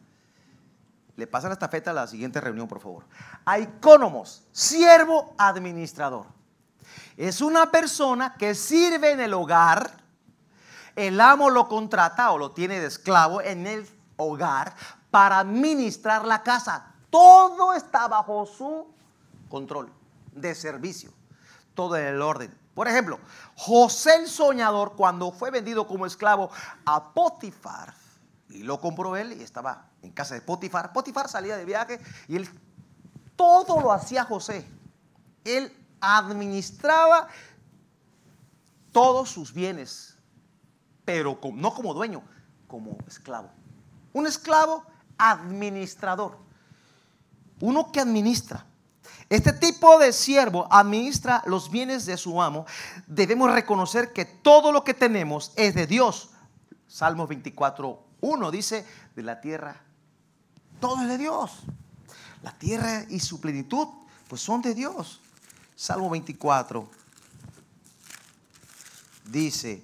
Le 1.16 1.28
pasan 1.28 1.50
la 1.50 1.54
estafeta 1.54 1.92
a 1.92 1.94
la 1.94 2.08
siguiente 2.08 2.42
reunión, 2.42 2.68
por 2.68 2.80
favor. 2.80 3.06
Aicónomos, 3.46 4.44
siervo 4.52 5.36
administrador. 5.38 6.26
Es 7.18 7.42
una 7.42 7.72
persona 7.72 8.36
que 8.36 8.56
sirve 8.56 9.12
en 9.12 9.20
el 9.20 9.34
hogar. 9.34 10.02
El 10.96 11.20
amo 11.22 11.50
lo 11.50 11.68
contrata 11.68 12.32
o 12.32 12.38
lo 12.38 12.52
tiene 12.52 12.80
de 12.80 12.88
esclavo 12.88 13.42
en 13.42 13.68
el 13.68 13.88
hogar 14.18 14.76
para 15.12 15.40
administrar 15.40 16.26
la 16.26 16.42
casa. 16.42 16.94
Todo 17.10 17.74
está 17.74 18.08
bajo 18.08 18.46
su 18.46 18.88
control 19.50 19.92
de 20.32 20.56
servicio. 20.56 21.12
Todo 21.76 21.96
en 21.96 22.06
el 22.06 22.22
orden. 22.22 22.56
Por 22.74 22.88
ejemplo, 22.88 23.20
José 23.56 24.16
el 24.16 24.28
soñador, 24.28 24.94
cuando 24.96 25.32
fue 25.32 25.52
vendido 25.52 25.86
como 25.86 26.08
esclavo 26.08 26.50
a 26.86 27.14
Potifar, 27.14 27.94
y 28.54 28.62
lo 28.62 28.80
compró 28.80 29.18
él 29.18 29.34
y 29.34 29.42
estaba 29.42 29.90
en 30.04 30.12
casa 30.12 30.36
de 30.36 30.42
Potifar. 30.42 30.94
Potifar 30.94 31.28
salía 31.28 31.58
de 31.58 31.66
viaje 31.66 32.00
y 32.28 32.36
él 32.36 32.48
todo 33.36 33.82
lo 33.82 33.92
hacía 33.92 34.24
José. 34.26 34.66
Él 35.44 35.76
administraba 36.00 37.28
todos 38.92 39.30
sus 39.30 39.54
bienes, 39.54 40.18
pero 41.04 41.40
no 41.54 41.74
como 41.74 41.96
dueño, 41.96 42.22
como 42.68 42.96
esclavo. 43.08 43.50
Un 44.14 44.28
esclavo 44.28 44.84
administrador. 45.18 46.38
Uno 47.60 47.92
que 47.92 48.02
administra. 48.02 48.68
Este 49.30 49.52
tipo 49.52 49.98
de 49.98 50.14
siervo 50.14 50.68
administra 50.70 51.42
los 51.48 51.72
bienes 51.72 52.06
de 52.06 52.18
su 52.18 52.40
amo. 52.40 52.68
Debemos 53.08 53.52
reconocer 53.52 54.14
que 54.14 54.26
todo 54.26 54.72
lo 54.72 54.84
que 54.84 54.94
tenemos 54.94 55.54
es 55.56 55.74
de 55.74 55.88
Dios. 55.88 56.30
Salmo 56.88 57.26
24, 57.26 58.03
1 58.24 58.52
dice, 58.52 58.86
de 59.16 59.22
la 59.22 59.42
tierra, 59.42 59.76
todo 60.80 61.02
es 61.02 61.10
de 61.10 61.18
Dios. 61.18 61.52
La 62.42 62.58
tierra 62.58 63.06
y 63.10 63.20
su 63.20 63.42
plenitud, 63.42 63.88
pues 64.30 64.42
son 64.42 64.62
de 64.62 64.74
Dios. 64.74 65.20
Salmo 65.76 66.10
24 66.10 66.90
dice, 69.26 69.84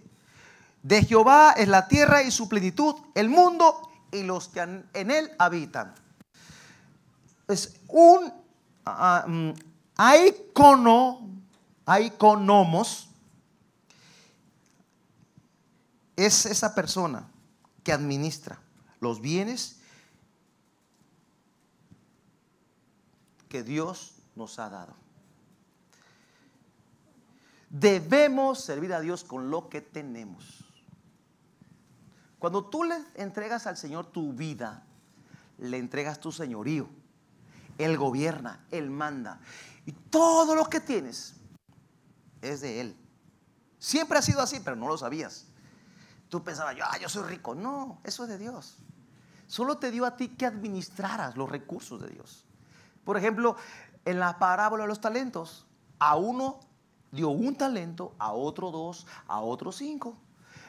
de 0.81 1.03
Jehová 1.03 1.51
es 1.57 1.67
la 1.67 1.89
tierra 1.89 2.23
y 2.23 2.31
su 2.31 2.47
plenitud, 2.47 2.95
el 3.13 3.27
mundo 3.27 3.91
y 4.09 4.23
los 4.23 4.47
que 4.47 4.61
en 4.61 5.11
él 5.11 5.31
habitan. 5.37 5.93
Es 7.47 7.75
un 7.89 8.31
hay 9.97 10.45
conomos 12.17 13.09
es 16.15 16.45
esa 16.45 16.73
persona 16.73 17.27
que 17.83 17.91
administra 17.91 18.61
los 18.99 19.21
bienes 19.21 19.79
que 23.47 23.63
Dios 23.63 24.13
nos 24.35 24.59
ha 24.59 24.69
dado. 24.69 24.95
Debemos 27.69 28.61
servir 28.61 28.93
a 28.93 28.99
Dios 28.99 29.23
con 29.23 29.51
lo 29.51 29.69
que 29.69 29.81
tenemos. 29.81 30.65
Cuando 32.39 32.65
tú 32.65 32.83
le 32.83 32.95
entregas 33.15 33.67
al 33.67 33.77
Señor 33.77 34.07
tu 34.11 34.33
vida, 34.33 34.85
le 35.57 35.77
entregas 35.77 36.19
tu 36.19 36.31
señorío. 36.31 36.89
Él 37.77 37.97
gobierna, 37.97 38.65
Él 38.71 38.89
manda. 38.89 39.39
Y 39.85 39.91
todo 39.91 40.55
lo 40.55 40.65
que 40.65 40.79
tienes 40.79 41.35
es 42.41 42.61
de 42.61 42.81
Él. 42.81 42.95
Siempre 43.77 44.17
ha 44.17 44.21
sido 44.21 44.41
así, 44.41 44.59
pero 44.59 44.75
no 44.75 44.87
lo 44.87 44.97
sabías. 44.97 45.48
Tú 46.29 46.43
pensabas, 46.43 46.75
yo, 46.75 46.83
ah, 46.85 46.97
yo 46.99 47.09
soy 47.09 47.23
rico. 47.23 47.55
No, 47.55 47.99
eso 48.03 48.23
es 48.23 48.29
de 48.29 48.37
Dios. 48.37 48.77
Solo 49.47 49.77
te 49.77 49.89
dio 49.89 50.05
a 50.05 50.15
ti 50.15 50.29
que 50.29 50.45
administraras 50.45 51.35
los 51.35 51.49
recursos 51.49 51.99
de 52.01 52.09
Dios. 52.09 52.45
Por 53.03 53.17
ejemplo, 53.17 53.55
en 54.05 54.19
la 54.19 54.37
parábola 54.37 54.83
de 54.83 54.89
los 54.89 55.01
talentos, 55.01 55.65
a 55.97 56.15
uno 56.15 56.59
dio 57.11 57.29
un 57.29 57.55
talento, 57.55 58.13
a 58.19 58.31
otro 58.31 58.69
dos, 58.69 59.07
a 59.27 59.41
otro 59.41 59.71
cinco. 59.71 60.17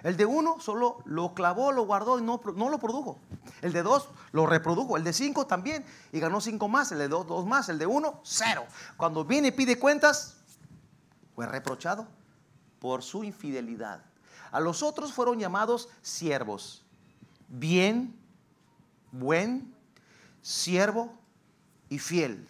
El 0.02 0.16
de 0.16 0.24
uno 0.24 0.58
solo 0.60 1.02
lo 1.04 1.34
clavó, 1.34 1.72
lo 1.72 1.84
guardó 1.84 2.18
y 2.18 2.22
no, 2.22 2.40
no 2.56 2.70
lo 2.70 2.78
produjo. 2.78 3.20
El 3.60 3.74
de 3.74 3.82
dos 3.82 4.08
lo 4.32 4.46
reprodujo. 4.46 4.96
El 4.96 5.04
de 5.04 5.12
cinco 5.12 5.46
también 5.46 5.84
y 6.10 6.20
ganó 6.20 6.40
cinco 6.40 6.68
más. 6.68 6.90
El 6.92 6.98
de 6.98 7.08
dos, 7.08 7.26
dos 7.26 7.44
más. 7.44 7.68
El 7.68 7.78
de 7.78 7.86
uno, 7.86 8.20
cero. 8.22 8.64
Cuando 8.96 9.26
viene 9.26 9.48
y 9.48 9.52
pide 9.52 9.78
cuentas, 9.78 10.38
fue 11.34 11.46
reprochado 11.46 12.06
por 12.78 13.02
su 13.02 13.24
infidelidad. 13.24 14.09
A 14.50 14.60
los 14.60 14.82
otros 14.82 15.12
fueron 15.12 15.38
llamados 15.38 15.88
siervos. 16.02 16.84
Bien, 17.48 18.14
buen, 19.12 19.74
siervo 20.42 21.12
y 21.88 21.98
fiel. 21.98 22.46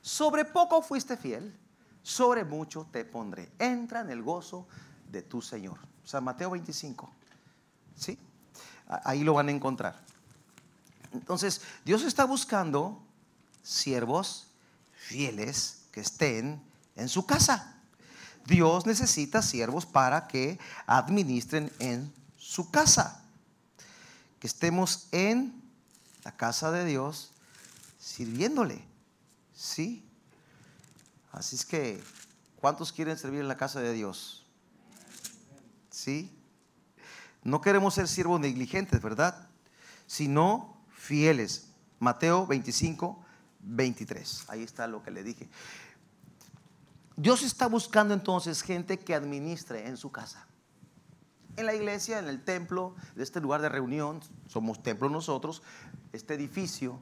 Sobre 0.00 0.44
poco 0.44 0.82
fuiste 0.82 1.16
fiel, 1.16 1.56
sobre 2.02 2.44
mucho 2.44 2.86
te 2.90 3.04
pondré. 3.04 3.50
Entra 3.58 4.00
en 4.00 4.10
el 4.10 4.22
gozo 4.22 4.66
de 5.10 5.22
tu 5.22 5.40
Señor. 5.40 5.78
San 6.04 6.24
Mateo 6.24 6.50
25. 6.50 7.10
¿Sí? 7.96 8.18
Ahí 8.86 9.24
lo 9.24 9.34
van 9.34 9.48
a 9.48 9.52
encontrar. 9.52 9.98
Entonces, 11.12 11.62
Dios 11.84 12.02
está 12.02 12.24
buscando 12.24 13.00
siervos 13.62 14.48
fieles 14.92 15.84
que 15.92 16.00
estén 16.00 16.62
en 16.96 17.08
su 17.08 17.24
casa. 17.24 17.73
Dios 18.46 18.86
necesita 18.86 19.42
siervos 19.42 19.86
para 19.86 20.26
que 20.28 20.58
administren 20.86 21.72
en 21.78 22.12
su 22.36 22.70
casa. 22.70 23.24
Que 24.38 24.46
estemos 24.46 25.08
en 25.12 25.62
la 26.24 26.32
casa 26.32 26.70
de 26.70 26.84
Dios 26.84 27.30
sirviéndole. 27.98 28.84
¿Sí? 29.54 30.04
Así 31.32 31.56
es 31.56 31.64
que, 31.64 32.02
¿cuántos 32.60 32.92
quieren 32.92 33.16
servir 33.18 33.40
en 33.40 33.48
la 33.48 33.56
casa 33.56 33.80
de 33.80 33.92
Dios? 33.92 34.44
¿Sí? 35.90 36.30
No 37.42 37.60
queremos 37.60 37.94
ser 37.94 38.08
siervos 38.08 38.40
negligentes, 38.40 39.00
¿verdad? 39.00 39.48
Sino 40.06 40.76
fieles. 40.96 41.66
Mateo 41.98 42.46
25, 42.46 43.24
23. 43.60 44.44
Ahí 44.48 44.62
está 44.62 44.86
lo 44.86 45.02
que 45.02 45.10
le 45.10 45.22
dije. 45.22 45.48
Dios 47.16 47.42
está 47.42 47.68
buscando 47.68 48.12
entonces 48.12 48.62
gente 48.62 48.98
que 48.98 49.14
administre 49.14 49.86
en 49.86 49.96
su 49.96 50.10
casa. 50.10 50.46
En 51.56 51.66
la 51.66 51.74
iglesia, 51.74 52.18
en 52.18 52.26
el 52.26 52.42
templo, 52.42 52.96
de 53.14 53.22
este 53.22 53.40
lugar 53.40 53.62
de 53.62 53.68
reunión, 53.68 54.20
somos 54.48 54.82
templo 54.82 55.08
nosotros, 55.08 55.62
este 56.12 56.34
edificio 56.34 57.00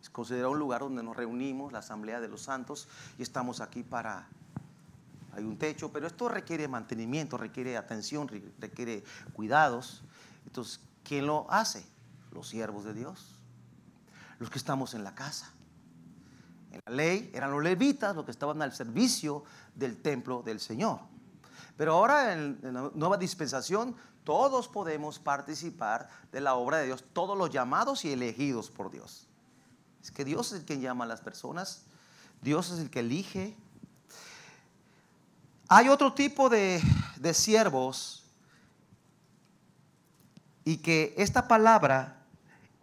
es 0.00 0.08
considerado 0.10 0.52
un 0.52 0.60
lugar 0.60 0.82
donde 0.82 1.02
nos 1.02 1.16
reunimos, 1.16 1.72
la 1.72 1.80
asamblea 1.80 2.20
de 2.20 2.28
los 2.28 2.42
santos, 2.42 2.88
y 3.18 3.22
estamos 3.22 3.60
aquí 3.60 3.82
para 3.82 4.28
hay 5.32 5.44
un 5.44 5.56
techo, 5.56 5.92
pero 5.92 6.06
esto 6.06 6.28
requiere 6.28 6.66
mantenimiento, 6.66 7.36
requiere 7.36 7.76
atención, 7.76 8.28
requiere 8.58 9.04
cuidados. 9.32 10.02
Entonces, 10.46 10.80
¿quién 11.04 11.26
lo 11.26 11.48
hace? 11.48 11.86
Los 12.32 12.48
siervos 12.48 12.84
de 12.84 12.92
Dios, 12.92 13.36
los 14.40 14.50
que 14.50 14.58
estamos 14.58 14.94
en 14.94 15.04
la 15.04 15.14
casa. 15.14 15.52
En 16.70 16.80
la 16.86 16.92
ley 16.92 17.30
eran 17.34 17.50
los 17.50 17.62
levitas 17.62 18.14
los 18.14 18.24
que 18.24 18.30
estaban 18.30 18.60
al 18.62 18.72
servicio 18.72 19.44
del 19.74 20.00
templo 20.00 20.42
del 20.42 20.60
Señor. 20.60 21.00
Pero 21.76 21.94
ahora 21.94 22.32
en, 22.32 22.58
la 22.62 22.90
nueva 22.94 23.16
dispensación 23.16 23.96
todos 24.24 24.68
podemos 24.68 25.18
participar 25.18 26.08
de 26.32 26.40
la 26.40 26.54
obra 26.54 26.78
de 26.78 26.86
Dios, 26.86 27.04
todos 27.12 27.36
los 27.36 27.50
llamados 27.50 28.04
y 28.04 28.12
elegidos 28.12 28.70
por 28.70 28.90
Dios. 28.90 29.26
Es 30.02 30.10
que 30.10 30.24
Dios 30.24 30.52
es 30.52 30.60
el 30.60 30.64
que 30.66 30.80
llama 30.80 31.04
a 31.04 31.08
las 31.08 31.20
personas, 31.20 31.86
Dios 32.42 32.70
es 32.70 32.80
el 32.80 32.90
que 32.90 33.00
elige 33.00 33.56
hay 35.70 35.90
otro 35.90 36.14
tipo 36.14 36.48
de, 36.48 36.80
siervos 37.34 38.24
y 40.64 40.78
que 40.78 41.14
esta 41.18 41.46
palabra 41.46 42.24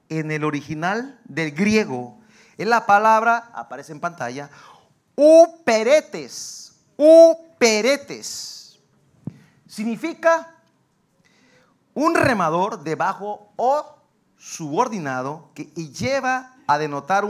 en 0.08 0.30
el 0.30 0.44
original 0.44 1.20
del 1.26 1.52
griego 1.52 2.20
es 2.58 2.68
la 2.68 2.86
palabra, 2.86 3.52
aparece 3.54 3.92
en 3.92 4.00
pantalla, 4.00 4.50
uperetes, 5.16 6.76
uperetes. 6.98 8.80
Significa 9.68 10.56
un 11.94 12.16
remador 12.16 12.84
debajo 12.84 13.52
o 13.56 13.98
subordinado 14.38 15.50
que 15.54 15.66
lleva 15.66 16.54
a 16.68 16.78
denotar 16.78 17.26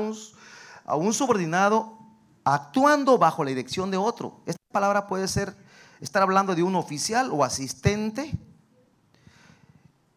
a 0.86 0.96
un 0.96 1.14
subordinado 1.14 1.98
actuando 2.44 3.18
bajo 3.18 3.44
la 3.44 3.50
dirección 3.50 3.90
de 3.90 3.98
otro 3.98 4.42
palabra 4.76 5.08
puede 5.08 5.30
ser 5.30 5.56
estar 6.02 6.22
hablando 6.22 6.54
de 6.54 6.62
un 6.62 6.76
oficial 6.76 7.30
o 7.32 7.46
asistente. 7.46 8.30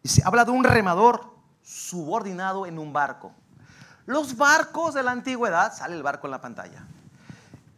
Se 0.03 0.21
habla 0.25 0.43
de 0.43 0.51
un 0.51 0.65
remador 0.65 1.33
subordinado 1.63 2.65
en 2.65 2.77
un 2.77 2.91
barco. 2.91 3.31
Los 4.09 4.37
barcos 4.37 4.95
de 4.95 5.03
la 5.03 5.11
antigüedad, 5.11 5.71
sale 5.71 5.95
el 5.95 6.01
barco 6.01 6.25
en 6.25 6.31
la 6.31 6.41
pantalla, 6.41 6.83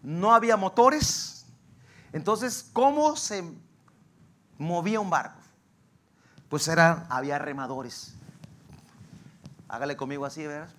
no 0.02 0.34
había 0.34 0.56
motores. 0.56 1.46
Entonces, 2.13 2.70
¿cómo 2.72 3.17
se 3.17 3.44
movía 4.58 5.02
un 5.02 5.10
barco? 5.10 5.41
Pues 6.48 6.70
eran, 6.70 7.06
había 7.10 7.38
remadores. 7.38 8.13
Hágale 9.67 9.98
conmigo 9.98 10.26
así, 10.26 10.48
¿verdad? 10.48 10.70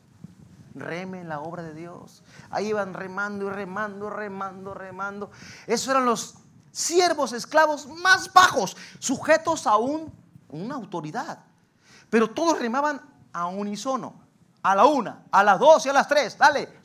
Reme 0.74 1.20
en 1.20 1.28
la 1.28 1.40
obra 1.40 1.62
de 1.62 1.74
Dios. 1.74 2.22
Ahí 2.48 2.68
iban 2.68 2.94
remando 2.94 3.48
y 3.48 3.50
remando, 3.50 4.08
remando, 4.08 4.72
remando. 4.72 5.30
Esos 5.66 5.88
eran 5.88 6.06
los 6.06 6.36
siervos 6.70 7.34
esclavos 7.34 7.86
más 7.88 8.32
bajos, 8.32 8.74
sujetos 8.98 9.66
a 9.66 9.76
un, 9.76 10.10
una 10.48 10.76
autoridad. 10.76 11.40
Pero 12.08 12.30
todos 12.30 12.58
remaban 12.58 13.02
a 13.34 13.48
unísono, 13.48 14.21
a 14.62 14.74
la 14.74 14.84
una, 14.84 15.24
a 15.30 15.42
las 15.42 15.58
dos 15.58 15.84
y 15.86 15.88
a 15.88 15.92
las 15.92 16.08
tres. 16.08 16.38
Dale. 16.38 16.80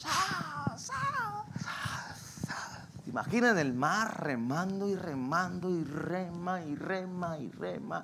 Imaginen 3.06 3.58
el 3.58 3.74
mar 3.74 4.24
remando 4.24 4.88
y 4.88 4.96
remando 4.96 5.70
y 5.70 5.84
rema 5.84 6.62
y 6.62 6.76
rema 6.76 7.38
y 7.38 7.50
rema. 7.52 8.04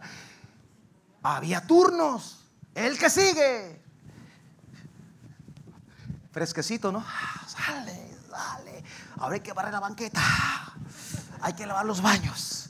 Había 1.22 1.66
turnos. 1.68 2.46
El 2.74 2.98
que 2.98 3.10
sigue. 3.10 3.84
Fresquecito, 6.32 6.92
¿no? 6.92 7.06
Sale, 7.48 8.18
dale. 8.32 8.84
Ahora 9.18 9.36
hay 9.36 9.42
que 9.42 9.54
barrer 9.54 9.74
la 9.74 9.80
banqueta. 9.80 10.22
Hay 11.42 11.54
que 11.54 11.66
lavar 11.68 11.86
los 11.86 12.02
baños. 12.02 12.70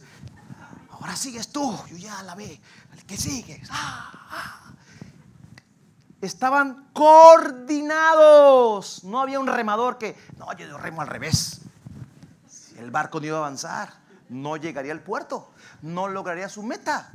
Ahora 0.92 1.16
sigues 1.16 1.50
tú. 1.50 1.80
Yo 1.88 1.98
ya 1.98 2.22
la 2.24 2.36
ve. 2.36 2.60
El 2.92 3.06
que 3.06 3.16
sigue. 3.16 3.62
Ah. 3.70 4.63
Estaban 6.24 6.90
coordinados. 6.94 9.04
No 9.04 9.20
había 9.20 9.40
un 9.40 9.48
remador 9.48 9.98
que, 9.98 10.16
no, 10.38 10.54
yo 10.54 10.78
remo 10.78 11.02
al 11.02 11.08
revés. 11.08 11.62
El 12.78 12.92
barco 12.92 13.20
no 13.20 13.26
iba 13.26 13.38
a 13.38 13.42
avanzar. 13.42 13.90
No 14.30 14.58
llegaría 14.58 14.92
al 14.94 15.02
puerto. 15.02 15.50
No 15.82 16.08
lograría 16.08 16.50
su 16.50 16.62
meta 16.64 17.12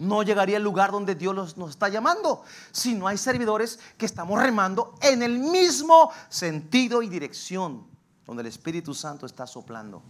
no 0.00 0.22
llegaría 0.22 0.56
al 0.56 0.62
lugar 0.62 0.92
donde 0.92 1.14
Dios 1.14 1.58
nos 1.58 1.70
está 1.70 1.90
llamando. 1.90 2.42
Si 2.72 2.94
no 2.94 3.06
hay 3.06 3.18
servidores 3.18 3.78
que 3.98 4.06
estamos 4.06 4.42
remando 4.42 4.94
en 5.02 5.22
el 5.22 5.38
mismo 5.38 6.10
sentido 6.30 7.02
y 7.02 7.10
dirección 7.10 7.86
donde 8.24 8.40
el 8.40 8.46
Espíritu 8.46 8.94
Santo 8.94 9.26
está 9.26 9.46
soplando. 9.46 10.02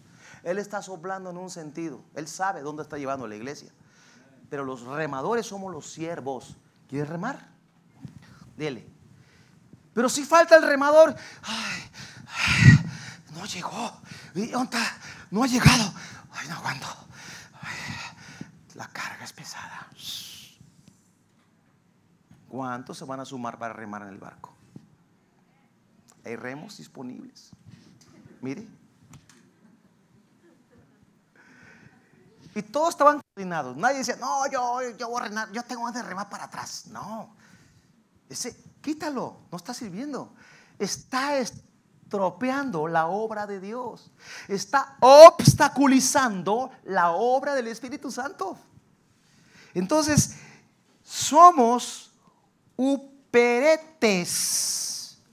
Él 0.45 0.59
está 0.59 0.81
soplando 0.81 1.31
en 1.31 1.37
un 1.37 1.51
sentido. 1.51 2.03
Él 2.15 2.29
sabe 2.29 2.63
dónde 2.63 2.85
está 2.85 2.99
llevando 2.99 3.27
la 3.27 3.35
iglesia. 3.35 3.73
Pero 4.49 4.65
los 4.65 4.83
remadores 4.83 5.47
somos 5.47 5.73
los 5.73 5.91
siervos. 5.91 6.57
¿Quieres 6.89 7.09
remar? 7.09 7.50
Dele. 8.61 8.87
Pero 9.95 10.11
si 10.11 10.23
falta 10.23 10.55
el 10.55 10.63
remador, 10.63 11.17
no 13.33 13.47
llegó. 13.47 14.01
No 15.31 15.43
ha 15.43 15.47
llegado. 15.47 15.95
Ay, 16.33 16.47
no 16.49 16.55
aguanto 16.57 17.01
la 18.81 18.89
carga 18.89 19.25
es 19.25 19.33
pesada. 19.33 19.87
¿Cuántos 22.49 22.97
se 22.97 23.05
van 23.05 23.21
a 23.21 23.27
sumar 23.27 23.59
para 23.59 23.75
remar 23.75 24.03
en 24.03 24.09
el 24.09 24.19
barco? 24.19 24.55
Hay 26.25 26.35
remos 26.37 26.79
disponibles. 26.79 27.51
Mire. 28.41 28.67
Y 32.55 32.63
todos 32.63 32.91
estaban 32.91 33.21
coordinados. 33.21 33.77
Nadie 33.77 33.99
decía, 33.99 34.17
no, 34.17 34.51
yo, 34.51 34.81
yo 34.97 35.09
voy 35.09 35.21
a 35.21 35.29
remar, 35.29 35.53
yo 35.53 35.63
tengo 35.63 35.91
de 35.93 36.03
remar 36.03 36.29
para 36.31 36.45
atrás. 36.45 36.87
No. 36.87 37.37
Ese, 38.31 38.57
quítalo, 38.81 39.37
no 39.51 39.59
está 39.59 39.75
sirviendo. 39.75 40.33
Está 40.79 41.37
estropeando 41.37 42.87
la 42.87 43.09
obra 43.09 43.49
de 43.49 43.59
Dios. 43.61 44.13
Está 44.47 44.97
obstaculizando 45.01 46.71
la 46.85 47.11
obra 47.11 47.57
del 47.57 47.67
Espíritu 47.67 48.13
Santo. 48.13 48.57
Entonces, 49.75 50.37
somos 51.03 52.13
uperetes 52.77 54.01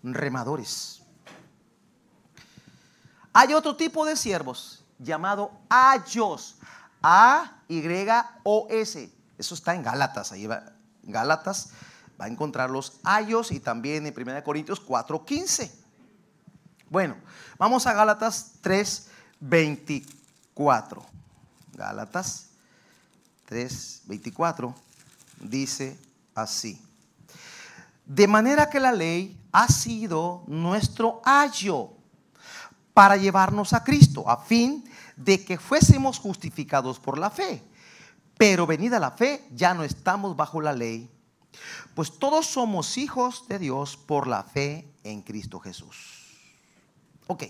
remadores. 0.02 1.04
Hay 3.32 3.54
otro 3.54 3.76
tipo 3.76 4.04
de 4.06 4.16
siervos 4.18 4.84
llamado 4.98 5.52
ayos. 5.70 6.56
A-Y-O-S. 7.04 8.34
Eso 9.38 9.54
está 9.54 9.76
en 9.76 9.84
Gálatas. 9.84 10.32
Ahí 10.32 10.48
va. 10.48 10.74
Gálatas 11.04 11.70
va 12.20 12.26
a 12.26 12.30
encontrar 12.30 12.70
los 12.70 13.00
ayos 13.04 13.52
y 13.52 13.60
también 13.60 14.06
en 14.06 14.14
1 14.14 14.44
Corintios 14.44 14.80
4:15. 14.80 15.72
Bueno, 16.90 17.18
vamos 17.58 17.86
a 17.86 17.94
Gálatas 17.94 18.54
3:24. 18.62 21.06
Gálatas 21.74 22.50
3:24 23.48 24.74
dice 25.42 26.00
así. 26.34 26.82
De 28.06 28.28
manera 28.28 28.70
que 28.70 28.80
la 28.80 28.94
ley 28.94 29.38
ha 29.52 29.68
sido 29.68 30.44
nuestro 30.48 31.22
ayo 31.26 31.92
para 32.94 33.18
llevarnos 33.18 33.74
a 33.74 33.84
Cristo, 33.84 34.30
a 34.30 34.38
fin 34.38 34.90
de 35.16 35.44
que 35.44 35.60
fuésemos 35.60 36.18
justificados 36.18 37.00
por 37.00 37.18
la 37.18 37.30
fe. 37.30 37.62
Pero 38.38 38.66
venida 38.66 39.00
la 39.00 39.12
fe, 39.12 39.46
ya 39.52 39.74
no 39.74 39.84
estamos 39.84 40.36
bajo 40.36 40.62
la 40.62 40.74
ley, 40.74 41.10
pues 41.94 42.18
todos 42.20 42.48
somos 42.48 42.98
hijos 42.98 43.48
de 43.48 43.60
Dios 43.60 43.98
por 43.98 44.28
la 44.28 44.44
fe 44.44 44.88
en 45.04 45.22
Cristo 45.22 45.60
Jesús. 45.60 46.38
Ok, 47.28 47.44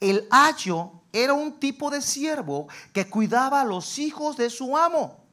el 0.00 0.26
ayo 0.30 0.92
era 1.12 1.32
un 1.32 1.58
tipo 1.58 1.90
de 1.90 2.02
siervo 2.02 2.68
que 2.92 3.08
cuidaba 3.08 3.60
a 3.60 3.64
los 3.64 3.98
hijos 3.98 4.36
de 4.36 4.50
su 4.50 4.76
amo. 4.76 5.24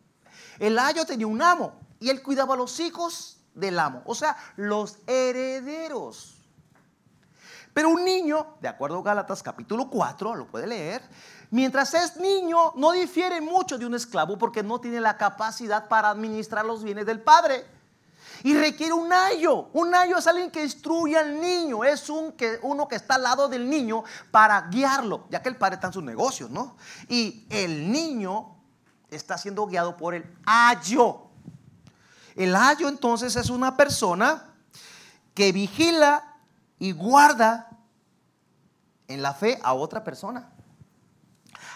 El 0.59 0.79
ayo 0.79 1.05
tenía 1.05 1.27
un 1.27 1.41
amo 1.41 1.73
y 1.99 2.09
él 2.09 2.21
cuidaba 2.21 2.53
a 2.53 2.57
los 2.57 2.79
hijos 2.79 3.37
del 3.53 3.79
amo, 3.79 4.01
o 4.05 4.15
sea, 4.15 4.37
los 4.55 4.97
herederos. 5.07 6.35
Pero 7.73 7.89
un 7.89 8.05
niño, 8.05 8.55
de 8.61 8.69
acuerdo 8.69 8.99
a 8.99 9.03
Gálatas 9.03 9.43
capítulo 9.43 9.89
4, 9.89 10.35
lo 10.35 10.47
puede 10.47 10.65
leer, 10.65 11.01
mientras 11.51 11.93
es 11.93 12.15
niño 12.15 12.71
no 12.75 12.91
difiere 12.91 13.41
mucho 13.41 13.77
de 13.77 13.85
un 13.85 13.95
esclavo 13.95 14.37
porque 14.37 14.63
no 14.63 14.79
tiene 14.79 15.01
la 15.01 15.17
capacidad 15.17 15.89
para 15.89 16.09
administrar 16.09 16.65
los 16.65 16.83
bienes 16.83 17.05
del 17.05 17.19
padre. 17.19 17.65
Y 18.45 18.53
requiere 18.53 18.93
un 18.93 19.11
ayo. 19.11 19.69
Un 19.73 19.95
ayo 19.95 20.19
es 20.19 20.27
alguien 20.27 20.51
que 20.51 20.61
instruye 20.61 21.17
al 21.17 21.41
niño. 21.41 21.83
Es 21.83 22.11
un 22.11 22.33
que, 22.33 22.59
uno 22.61 22.87
que 22.87 22.95
está 22.95 23.15
al 23.15 23.23
lado 23.23 23.49
del 23.49 23.67
niño 23.67 24.03
para 24.29 24.61
guiarlo, 24.69 25.25
ya 25.31 25.41
que 25.41 25.49
el 25.49 25.57
padre 25.57 25.75
está 25.75 25.87
en 25.87 25.93
sus 25.93 26.03
negocios, 26.03 26.51
¿no? 26.51 26.77
Y 27.09 27.47
el 27.49 27.91
niño 27.91 28.55
está 29.09 29.39
siendo 29.39 29.65
guiado 29.65 29.97
por 29.97 30.13
el 30.13 30.31
ayo. 30.45 31.21
El 32.35 32.55
ayo 32.55 32.87
entonces 32.87 33.35
es 33.35 33.49
una 33.49 33.75
persona 33.75 34.53
que 35.33 35.51
vigila 35.51 36.35
y 36.77 36.91
guarda 36.91 37.67
en 39.07 39.23
la 39.23 39.33
fe 39.33 39.59
a 39.63 39.73
otra 39.73 40.03
persona. 40.03 40.51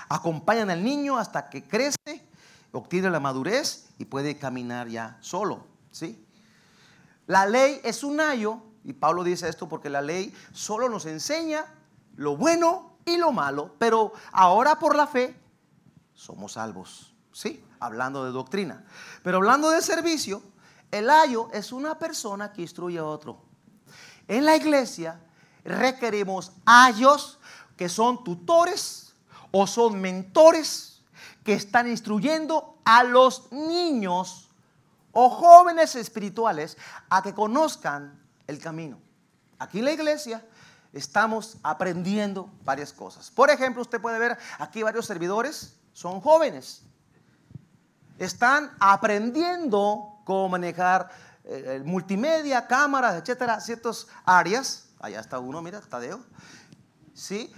Acompañan 0.07 0.69
al 0.69 0.83
niño 0.83 1.17
hasta 1.17 1.49
que 1.49 1.63
crece, 1.63 2.29
obtiene 2.71 3.09
la 3.09 3.19
madurez 3.19 3.87
y 3.97 4.05
puede 4.05 4.37
caminar 4.37 4.87
ya 4.87 5.17
solo, 5.19 5.65
¿sí? 5.89 6.27
La 7.29 7.45
ley 7.45 7.79
es 7.83 8.03
un 8.03 8.19
ayo, 8.19 8.57
y 8.83 8.93
Pablo 8.93 9.23
dice 9.23 9.47
esto 9.47 9.69
porque 9.69 9.87
la 9.87 10.01
ley 10.01 10.33
solo 10.51 10.89
nos 10.89 11.05
enseña 11.05 11.63
lo 12.15 12.35
bueno 12.35 12.97
y 13.05 13.17
lo 13.17 13.31
malo, 13.31 13.75
pero 13.77 14.13
ahora 14.31 14.79
por 14.79 14.95
la 14.95 15.05
fe 15.05 15.39
somos 16.15 16.53
salvos. 16.53 17.13
¿Sí? 17.31 17.63
Hablando 17.79 18.25
de 18.25 18.31
doctrina. 18.31 18.83
Pero 19.21 19.37
hablando 19.37 19.69
de 19.69 19.83
servicio, 19.83 20.41
el 20.89 21.07
ayo 21.11 21.49
es 21.53 21.71
una 21.71 21.99
persona 21.99 22.51
que 22.51 22.63
instruye 22.63 22.97
a 22.97 23.05
otro. 23.05 23.43
En 24.27 24.43
la 24.43 24.55
iglesia 24.55 25.21
requerimos 25.63 26.51
ayos 26.65 27.37
que 27.77 27.89
son 27.89 28.23
tutores 28.23 29.13
o 29.51 29.67
son 29.67 30.01
mentores 30.01 31.03
que 31.43 31.53
están 31.53 31.87
instruyendo 31.87 32.79
a 32.85 33.03
los 33.03 33.51
niños 33.51 34.48
o 35.21 35.29
jóvenes 35.29 35.95
espirituales 35.95 36.77
a 37.09 37.21
que 37.21 37.33
conozcan 37.33 38.17
el 38.47 38.57
camino. 38.57 39.01
Aquí 39.57 39.79
en 39.79 39.85
la 39.85 39.91
iglesia 39.91 40.45
estamos 40.93 41.57
aprendiendo 41.61 42.49
varias 42.63 42.93
cosas. 42.93 43.29
Por 43.29 43.49
ejemplo, 43.49 43.81
usted 43.81 43.99
puede 43.99 44.17
ver 44.17 44.37
aquí 44.59 44.81
varios 44.81 45.05
servidores, 45.05 45.75
son 45.91 46.21
jóvenes. 46.21 46.83
Están 48.17 48.71
aprendiendo 48.79 50.21
cómo 50.23 50.47
manejar 50.47 51.09
eh, 51.43 51.81
multimedia, 51.83 52.65
cámaras, 52.65 53.15
etcétera, 53.21 53.59
ciertas 53.59 54.07
áreas. 54.23 54.87
Allá 55.01 55.19
está 55.19 55.37
uno, 55.39 55.61
mira, 55.61 55.81
Tadeo. 55.81 56.23
¿Sí? 57.13 57.51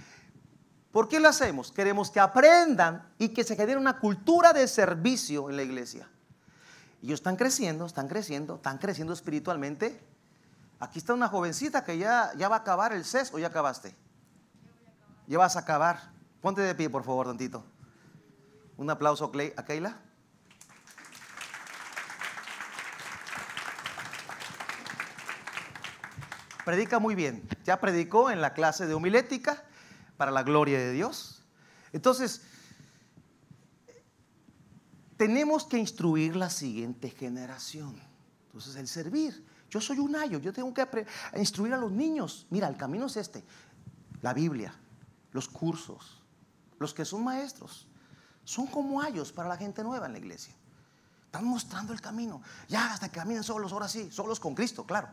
¿Por 0.90 1.08
qué 1.08 1.20
lo 1.20 1.28
hacemos? 1.28 1.70
Queremos 1.70 2.10
que 2.10 2.18
aprendan 2.18 3.08
y 3.18 3.28
que 3.28 3.44
se 3.44 3.54
genere 3.54 3.78
una 3.78 4.00
cultura 4.00 4.52
de 4.52 4.66
servicio 4.66 5.48
en 5.48 5.54
la 5.54 5.62
iglesia. 5.62 6.08
Y 7.02 7.06
ellos 7.06 7.18
están 7.18 7.34
creciendo, 7.34 7.84
están 7.84 8.06
creciendo, 8.06 8.54
están 8.54 8.78
creciendo 8.78 9.12
espiritualmente. 9.12 10.00
Aquí 10.78 11.00
está 11.00 11.12
una 11.12 11.28
jovencita 11.28 11.84
que 11.84 11.98
ya, 11.98 12.32
ya 12.36 12.48
va 12.48 12.56
a 12.56 12.58
acabar 12.60 12.92
el 12.92 13.04
CES 13.04 13.34
o 13.34 13.40
ya 13.40 13.48
acabaste. 13.48 13.96
Ya 15.26 15.36
vas 15.36 15.56
a 15.56 15.60
acabar. 15.60 16.12
Ponte 16.40 16.60
de 16.60 16.74
pie, 16.76 16.88
por 16.88 17.02
favor, 17.02 17.26
tantito. 17.26 17.64
Un 18.76 18.88
aplauso 18.88 19.32
a 19.56 19.64
Keila. 19.64 19.96
Predica 26.64 27.00
muy 27.00 27.16
bien. 27.16 27.48
Ya 27.64 27.80
predicó 27.80 28.30
en 28.30 28.40
la 28.40 28.54
clase 28.54 28.86
de 28.86 28.94
homilética 28.94 29.64
para 30.16 30.30
la 30.30 30.44
gloria 30.44 30.78
de 30.78 30.92
Dios. 30.92 31.42
Entonces, 31.92 32.42
tenemos 35.22 35.62
que 35.62 35.78
instruir 35.78 36.34
la 36.34 36.50
siguiente 36.50 37.08
generación. 37.08 37.94
Entonces, 38.46 38.74
el 38.74 38.88
servir. 38.88 39.46
Yo 39.70 39.80
soy 39.80 40.00
un 40.00 40.16
ayo, 40.16 40.40
yo 40.40 40.52
tengo 40.52 40.74
que 40.74 41.06
instruir 41.36 41.72
a 41.74 41.76
los 41.76 41.92
niños. 41.92 42.48
Mira, 42.50 42.66
el 42.66 42.76
camino 42.76 43.06
es 43.06 43.16
este. 43.16 43.44
La 44.20 44.34
Biblia, 44.34 44.74
los 45.30 45.46
cursos, 45.46 46.20
los 46.80 46.92
que 46.92 47.04
son 47.04 47.22
maestros, 47.22 47.86
son 48.42 48.66
como 48.66 49.00
ayos 49.00 49.30
para 49.30 49.48
la 49.48 49.56
gente 49.56 49.84
nueva 49.84 50.06
en 50.06 50.12
la 50.14 50.18
iglesia. 50.18 50.56
Están 51.26 51.44
mostrando 51.44 51.92
el 51.92 52.00
camino. 52.00 52.42
Ya 52.66 52.92
hasta 52.92 53.08
que 53.08 53.20
caminen 53.20 53.44
solos, 53.44 53.72
ahora 53.72 53.86
sí, 53.86 54.10
solos 54.10 54.40
con 54.40 54.56
Cristo, 54.56 54.84
claro. 54.84 55.06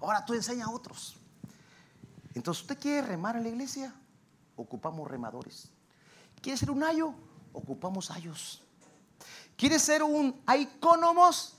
Ahora 0.00 0.24
tú 0.24 0.32
enseña 0.32 0.66
a 0.66 0.70
otros. 0.70 1.16
Entonces, 2.34 2.62
¿usted 2.62 2.78
quiere 2.78 3.04
remar 3.04 3.34
en 3.34 3.42
la 3.42 3.48
iglesia? 3.48 3.92
Ocupamos 4.54 5.10
remadores. 5.10 5.72
¿Quiere 6.40 6.56
ser 6.56 6.70
un 6.70 6.84
ayo? 6.84 7.14
Ocupamos 7.52 8.12
ayos. 8.12 8.62
¿Quiere 9.60 9.78
ser 9.78 10.02
un 10.02 10.42
icónomos? 10.58 11.58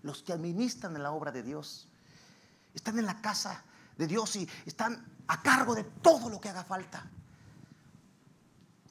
Los 0.00 0.22
que 0.22 0.32
administran 0.32 0.96
en 0.96 1.02
la 1.02 1.12
obra 1.12 1.30
de 1.30 1.42
Dios. 1.42 1.86
Están 2.72 2.98
en 2.98 3.04
la 3.04 3.20
casa 3.20 3.62
de 3.98 4.06
Dios 4.06 4.34
y 4.36 4.48
están 4.64 5.06
a 5.26 5.42
cargo 5.42 5.74
de 5.74 5.84
todo 5.84 6.30
lo 6.30 6.40
que 6.40 6.48
haga 6.48 6.64
falta. 6.64 7.04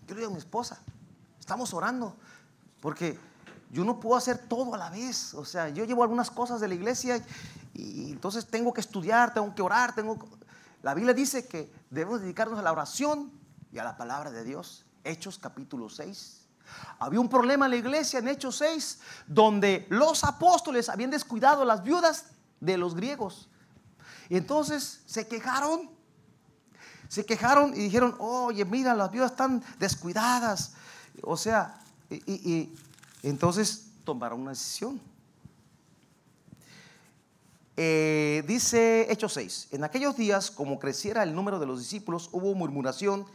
Yo 0.06 0.14
le 0.14 0.22
digo 0.22 0.30
a 0.30 0.34
mi 0.36 0.38
esposa, 0.38 0.78
estamos 1.40 1.74
orando, 1.74 2.16
porque 2.80 3.18
yo 3.72 3.84
no 3.84 4.00
puedo 4.00 4.16
hacer 4.16 4.38
todo 4.48 4.76
a 4.76 4.78
la 4.78 4.92
vez. 4.92 5.34
O 5.34 5.44
sea, 5.44 5.70
yo 5.70 5.84
llevo 5.86 6.04
algunas 6.04 6.30
cosas 6.30 6.62
de 6.62 6.68
la 6.68 6.76
iglesia 6.76 7.20
y 7.74 8.12
entonces 8.12 8.46
tengo 8.46 8.72
que 8.72 8.82
estudiar, 8.82 9.34
tengo 9.34 9.56
que 9.56 9.64
orar. 9.64 9.96
La 10.84 10.94
Biblia 10.94 11.16
dice 11.16 11.48
que 11.48 11.74
debemos 11.90 12.22
dedicarnos 12.22 12.60
a 12.60 12.62
la 12.62 12.72
oración 12.72 13.32
y 13.72 13.80
a 13.80 13.84
la 13.84 13.98
palabra 13.98 14.30
de 14.30 14.44
Dios. 14.44 14.86
Hechos 15.04 15.40
capítulo 15.40 15.90
6. 15.90 16.47
Había 17.00 17.20
un 17.20 17.30
problema 17.30 17.66
en 17.66 17.72
la 17.72 17.78
iglesia 17.78 18.20
en 18.20 18.28
Hechos 18.28 18.58
6 18.58 19.00
donde 19.28 19.86
los 19.90 20.24
apóstoles 20.24 20.90
habían 20.90 21.12
descuidado 21.12 21.62
a 21.62 21.66
las 21.66 21.84
viudas 21.84 22.26
de 22.60 22.78
los 22.78 22.96
griegos. 22.96 23.50
Y 24.30 24.38
entonces 24.38 25.02
se 25.06 25.28
quejaron. 25.28 25.90
Se 27.08 27.26
quejaron 27.26 27.74
y 27.74 27.80
dijeron, 27.80 28.16
oye, 28.20 28.66
mira, 28.66 28.94
las 28.94 29.12
viudas 29.12 29.32
están 29.32 29.64
descuidadas. 29.80 30.74
O 31.22 31.38
sea, 31.38 31.80
y 32.10 32.74
entonces 33.24 33.92
tomaron 34.04 34.42
una 34.42 34.52
decisión. 34.52 35.00
Eh, 37.80 38.44
dice 38.48 39.06
Hechos 39.12 39.34
6, 39.34 39.68
en 39.72 39.84
aquellos 39.84 40.18
días, 40.18 40.50
como 40.50 40.80
creciera 40.80 41.22
el 41.22 41.36
número 41.36 41.60
de 41.60 41.68
los 41.68 41.80
discípulos, 41.80 42.28
hubo 42.32 42.56
murmuración 42.56 43.28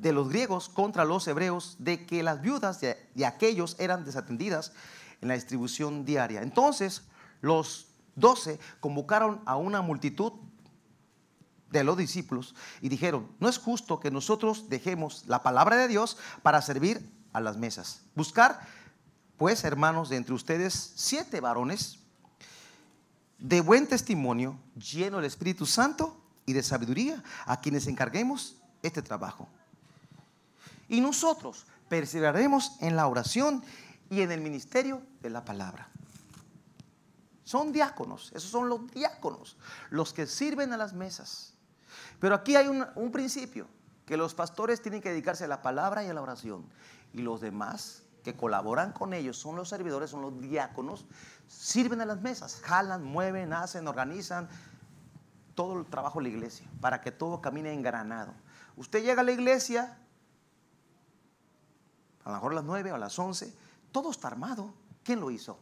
de 0.00 0.12
los 0.12 0.28
griegos 0.28 0.68
contra 0.68 1.04
los 1.04 1.28
hebreos 1.28 1.76
de 1.78 2.06
que 2.06 2.22
las 2.22 2.40
viudas 2.40 2.80
de, 2.80 2.96
aquellos 3.26 3.76
eran 3.78 4.04
desatendidas 4.04 4.72
en 5.20 5.28
la 5.28 5.34
distribución 5.34 6.04
diaria. 6.04 6.42
Entonces 6.42 7.02
los 7.40 7.88
doce 8.14 8.58
convocaron 8.80 9.42
a 9.44 9.56
una 9.56 9.82
multitud 9.82 10.32
de 11.70 11.84
los 11.84 11.96
discípulos 11.96 12.54
y 12.80 12.88
dijeron, 12.88 13.30
no 13.38 13.48
es 13.48 13.58
justo 13.58 14.00
que 14.00 14.10
nosotros 14.10 14.68
dejemos 14.68 15.24
la 15.26 15.42
palabra 15.42 15.76
de 15.76 15.88
Dios 15.88 16.16
para 16.42 16.62
servir 16.62 17.08
a 17.32 17.40
las 17.40 17.56
mesas. 17.56 18.02
Buscar, 18.16 18.60
pues, 19.36 19.62
hermanos, 19.64 20.08
de 20.08 20.16
entre 20.16 20.34
ustedes 20.34 20.92
siete 20.96 21.40
varones 21.40 21.98
de 23.38 23.60
buen 23.60 23.86
testimonio, 23.86 24.58
lleno 24.74 25.18
del 25.18 25.26
Espíritu 25.26 25.64
Santo 25.64 26.20
y 26.44 26.52
de 26.54 26.62
sabiduría, 26.62 27.22
a 27.46 27.60
quienes 27.60 27.86
encarguemos 27.86 28.56
este 28.82 29.02
trabajo. 29.02 29.48
Y 30.90 31.00
nosotros 31.00 31.66
perseveraremos 31.88 32.76
en 32.80 32.96
la 32.96 33.06
oración 33.06 33.62
y 34.10 34.22
en 34.22 34.32
el 34.32 34.40
ministerio 34.40 35.00
de 35.22 35.30
la 35.30 35.44
palabra. 35.44 35.88
Son 37.44 37.72
diáconos, 37.72 38.32
esos 38.34 38.50
son 38.50 38.68
los 38.68 38.90
diáconos, 38.90 39.56
los 39.90 40.12
que 40.12 40.26
sirven 40.26 40.72
a 40.72 40.76
las 40.76 40.92
mesas. 40.92 41.54
Pero 42.18 42.34
aquí 42.34 42.56
hay 42.56 42.66
un, 42.66 43.12
principio, 43.12 43.68
que 44.04 44.16
los 44.16 44.34
pastores 44.34 44.82
tienen 44.82 45.00
que 45.00 45.10
dedicarse 45.10 45.44
a 45.44 45.48
la 45.48 45.62
palabra 45.62 46.04
y 46.04 46.08
a 46.08 46.14
la 46.14 46.22
oración. 46.22 46.66
Y 47.12 47.22
los 47.22 47.40
demás 47.40 48.02
que 48.24 48.36
colaboran 48.36 48.92
con 48.92 49.14
ellos 49.14 49.36
son 49.36 49.54
los 49.54 49.68
servidores, 49.68 50.10
son 50.10 50.22
los 50.22 50.40
diáconos, 50.40 51.06
sirven 51.46 52.00
a 52.00 52.04
las 52.04 52.20
mesas, 52.20 52.60
jalan, 52.64 53.04
mueven, 53.04 53.52
hacen, 53.52 53.86
organizan 53.86 54.48
todo 55.54 55.78
el 55.78 55.86
trabajo 55.86 56.18
de 56.18 56.24
la 56.24 56.28
iglesia 56.30 56.66
para 56.80 57.00
que 57.00 57.12
todo 57.12 57.40
camine 57.40 57.72
engranado. 57.72 58.34
Usted 58.76 59.04
llega 59.04 59.20
a 59.20 59.24
la 59.24 59.32
iglesia, 59.32 59.96
a 62.30 62.32
lo 62.32 62.36
mejor 62.38 62.52
a 62.52 62.54
las 62.56 62.64
9 62.64 62.92
o 62.92 62.94
a 62.94 62.98
las 62.98 63.18
11, 63.18 63.54
todo 63.92 64.10
está 64.10 64.28
armado. 64.28 64.72
¿Quién 65.02 65.20
lo 65.20 65.30
hizo? 65.30 65.58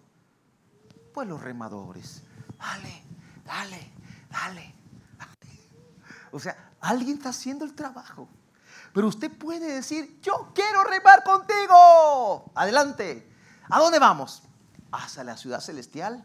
Pues 1.12 1.28
los 1.28 1.40
remadores. 1.40 2.22
Dale, 2.58 3.02
dale, 3.44 3.92
dale. 4.30 4.74
O 6.32 6.38
sea, 6.38 6.72
alguien 6.80 7.16
está 7.16 7.30
haciendo 7.30 7.64
el 7.64 7.74
trabajo. 7.74 8.28
Pero 8.92 9.08
usted 9.08 9.30
puede 9.32 9.74
decir, 9.74 10.20
yo 10.20 10.52
quiero 10.54 10.84
remar 10.84 11.24
contigo. 11.24 12.50
Adelante. 12.54 13.32
¿A 13.70 13.78
dónde 13.78 13.98
vamos? 13.98 14.42
Hacia 14.92 15.24
la 15.24 15.36
ciudad 15.36 15.60
celestial. 15.60 16.24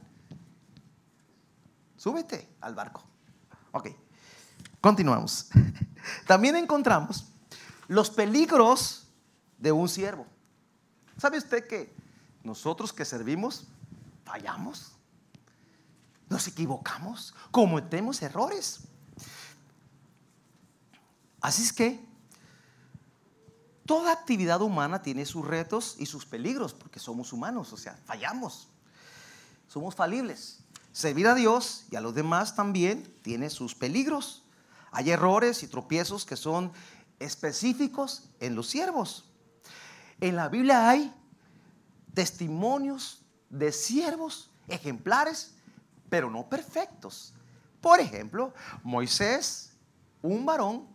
Súbete 1.95 2.56
al 2.60 2.75
barco. 2.75 3.03
Ok. 3.71 3.89
Continuamos. 4.82 5.49
También 6.27 6.58
encontramos 6.58 7.32
los 7.88 8.10
peligros 8.10 9.08
de 9.58 9.71
un 9.71 9.88
siervo. 9.88 10.25
¿Sabe 11.17 11.38
usted 11.38 11.67
que 11.67 11.93
nosotros 12.43 12.91
que 12.93 13.06
servimos 13.06 13.67
fallamos? 14.26 14.91
Nos 16.30 16.47
equivocamos, 16.47 17.34
cometemos 17.52 18.21
errores. 18.21 18.82
Así 21.41 21.63
es 21.63 21.73
que 21.73 22.13
Toda 23.86 24.13
actividad 24.13 24.62
humana 24.62 25.02
tiene 25.02 25.26
sus 25.26 25.45
retos 25.45 25.95
y 25.99 26.06
sus 26.06 26.26
peligros, 26.26 26.73
porque 26.73 26.99
somos 26.99 27.34
humanos, 27.34 27.73
o 27.73 27.78
sea, 27.78 27.99
fallamos. 28.06 28.69
Somos 29.67 29.93
falibles. 29.95 30.60
Servir 30.93 31.28
a 31.28 31.36
Dios 31.36 31.86
y 31.91 31.97
a 31.97 32.02
los 32.02 32.15
demás 32.15 32.56
también 32.56 33.13
tiene 33.23 33.49
sus 33.49 33.76
peligros. 33.76 34.43
Hay 34.91 35.10
errores 35.10 35.63
y 35.63 35.67
tropiezos 35.67 36.26
que 36.26 36.38
son 36.38 36.71
específicos 37.19 38.30
en 38.39 38.56
los 38.56 38.67
siervos. 38.67 39.26
En 40.23 40.38
la 40.38 40.47
Biblia 40.47 40.89
hay 40.89 41.13
testimonios 42.13 43.25
de 43.49 43.73
siervos 43.73 44.49
ejemplares, 44.69 45.53
pero 46.09 46.29
no 46.29 46.47
perfectos. 46.47 47.33
Por 47.81 47.99
ejemplo, 47.99 48.53
Moisés, 48.83 49.73
un 50.21 50.45
varón 50.45 50.88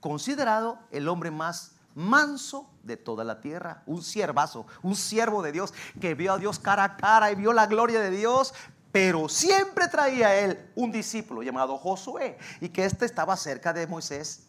considerado 0.00 0.80
el 0.90 1.06
hombre 1.06 1.30
más 1.30 1.76
manso 1.94 2.68
de 2.82 2.96
toda 2.96 3.22
la 3.22 3.40
tierra, 3.40 3.84
un 3.86 4.02
siervazo, 4.02 4.66
un 4.82 4.96
siervo 4.96 5.40
de 5.40 5.52
Dios 5.52 5.72
que 6.00 6.16
vio 6.16 6.32
a 6.32 6.38
Dios 6.38 6.58
cara 6.58 6.82
a 6.82 6.96
cara 6.96 7.30
y 7.30 7.36
vio 7.36 7.52
la 7.52 7.68
gloria 7.68 8.00
de 8.00 8.10
Dios, 8.10 8.52
pero 8.90 9.28
siempre 9.28 9.86
traía 9.86 10.26
a 10.30 10.34
él 10.34 10.68
un 10.74 10.90
discípulo 10.90 11.44
llamado 11.44 11.78
Josué 11.78 12.36
y 12.60 12.70
que 12.70 12.84
éste 12.84 13.04
estaba 13.04 13.36
cerca 13.36 13.72
de 13.72 13.86
Moisés, 13.86 14.48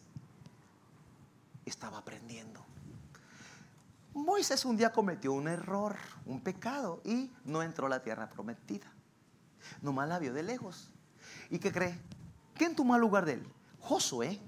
estaba 1.64 1.98
aprendiendo. 1.98 2.59
Moisés 4.14 4.64
un 4.64 4.76
día 4.76 4.92
cometió 4.92 5.32
un 5.32 5.48
error, 5.48 5.96
un 6.26 6.40
pecado 6.40 7.00
y 7.04 7.30
no 7.44 7.62
entró 7.62 7.86
a 7.86 7.90
la 7.90 8.02
tierra 8.02 8.28
prometida. 8.28 8.86
Nomás 9.82 10.08
la 10.08 10.18
vio 10.18 10.32
de 10.32 10.42
lejos. 10.42 10.90
¿Y 11.50 11.58
qué 11.58 11.72
cree? 11.72 11.98
¿Quién 12.54 12.74
tomó 12.74 12.94
el 12.94 13.00
lugar 13.00 13.24
de 13.24 13.34
él? 13.34 13.46
Josué. 13.80 14.40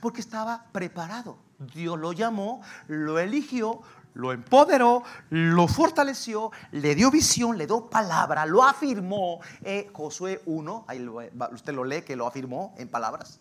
Porque 0.00 0.20
estaba 0.20 0.66
preparado. 0.72 1.38
Dios 1.58 1.98
lo 1.98 2.12
llamó, 2.12 2.62
lo 2.88 3.18
eligió, 3.18 3.80
lo 4.14 4.32
empoderó, 4.32 5.02
lo 5.30 5.66
fortaleció, 5.66 6.52
le 6.70 6.94
dio 6.94 7.10
visión, 7.10 7.58
le 7.58 7.66
dio 7.66 7.88
palabra, 7.88 8.46
lo 8.46 8.62
afirmó. 8.62 9.40
Eh, 9.62 9.90
Josué 9.92 10.42
1, 10.46 10.84
ahí 10.86 11.08
usted 11.52 11.72
lo 11.72 11.84
lee 11.84 12.02
que 12.02 12.16
lo 12.16 12.26
afirmó 12.26 12.74
en 12.78 12.88
palabras. 12.88 13.40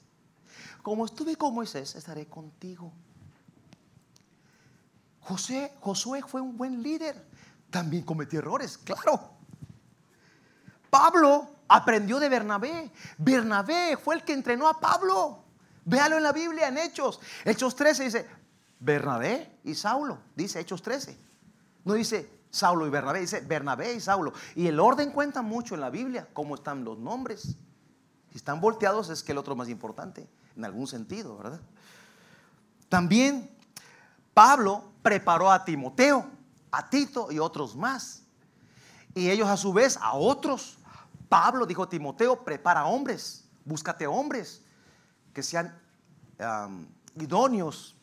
Como 0.81 1.05
estuve 1.05 1.35
con 1.35 1.53
Moisés, 1.53 1.95
estaré 1.95 2.27
contigo. 2.27 2.91
José, 5.23 5.73
Josué 5.79 6.21
fue 6.27 6.41
un 6.41 6.57
buen 6.57 6.83
líder, 6.83 7.15
también 7.69 8.03
cometió 8.03 8.39
errores, 8.39 8.77
claro. 8.77 9.31
Pablo 10.89 11.49
aprendió 11.67 12.19
de 12.19 12.29
Bernabé. 12.29 12.91
Bernabé 13.17 13.97
fue 13.97 14.15
el 14.15 14.23
que 14.23 14.33
entrenó 14.33 14.67
a 14.67 14.79
Pablo. 14.79 15.43
Véalo 15.85 16.17
en 16.17 16.23
la 16.23 16.31
Biblia, 16.31 16.67
en 16.67 16.77
Hechos. 16.77 17.19
Hechos 17.43 17.75
13 17.75 18.03
dice, 18.03 18.27
Bernabé 18.79 19.59
y 19.63 19.73
Saulo, 19.75 20.19
dice 20.35 20.59
Hechos 20.59 20.81
13. 20.81 21.17
No 21.85 21.93
dice 21.93 22.29
Saulo 22.49 22.85
y 22.85 22.89
Bernabé, 22.89 23.21
dice 23.21 23.41
Bernabé 23.41 23.93
y 23.93 23.99
Saulo. 23.99 24.33
Y 24.55 24.67
el 24.67 24.79
orden 24.79 25.11
cuenta 25.11 25.41
mucho 25.41 25.73
en 25.73 25.81
la 25.81 25.89
Biblia, 25.89 26.27
cómo 26.33 26.55
están 26.55 26.83
los 26.83 26.99
nombres. 26.99 27.55
Si 28.31 28.37
están 28.37 28.61
volteados 28.61 29.09
es 29.09 29.23
que 29.23 29.31
el 29.31 29.37
otro 29.37 29.55
más 29.55 29.69
importante, 29.69 30.27
en 30.55 30.65
algún 30.65 30.87
sentido, 30.87 31.37
¿verdad? 31.37 31.61
También 32.89 33.49
Pablo 34.33 34.83
preparó 35.01 35.51
a 35.51 35.63
Timoteo, 35.63 36.29
a 36.71 36.89
Tito 36.89 37.31
y 37.31 37.39
otros 37.39 37.75
más. 37.75 38.23
Y 39.13 39.29
ellos 39.29 39.47
a 39.47 39.57
su 39.57 39.73
vez 39.73 39.97
a 40.01 40.13
otros. 40.13 40.77
Pablo 41.29 41.65
dijo, 41.65 41.87
Timoteo, 41.87 42.43
prepara 42.43 42.85
hombres, 42.85 43.47
búscate 43.65 44.07
hombres 44.07 44.61
que 45.33 45.43
sean 45.43 45.79
idóneos 47.15 47.95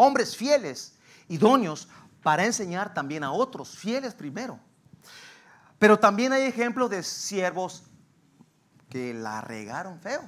hombres 0.00 0.34
fieles, 0.34 0.94
idóneos, 1.28 1.88
para 2.22 2.46
enseñar 2.46 2.94
también 2.94 3.22
a 3.22 3.32
otros, 3.32 3.76
fieles 3.76 4.14
primero. 4.14 4.58
Pero 5.78 5.98
también 5.98 6.32
hay 6.32 6.42
ejemplos 6.42 6.90
de 6.90 7.02
siervos 7.02 7.84
que 8.88 9.14
la 9.14 9.40
regaron 9.40 10.00
feo. 10.00 10.22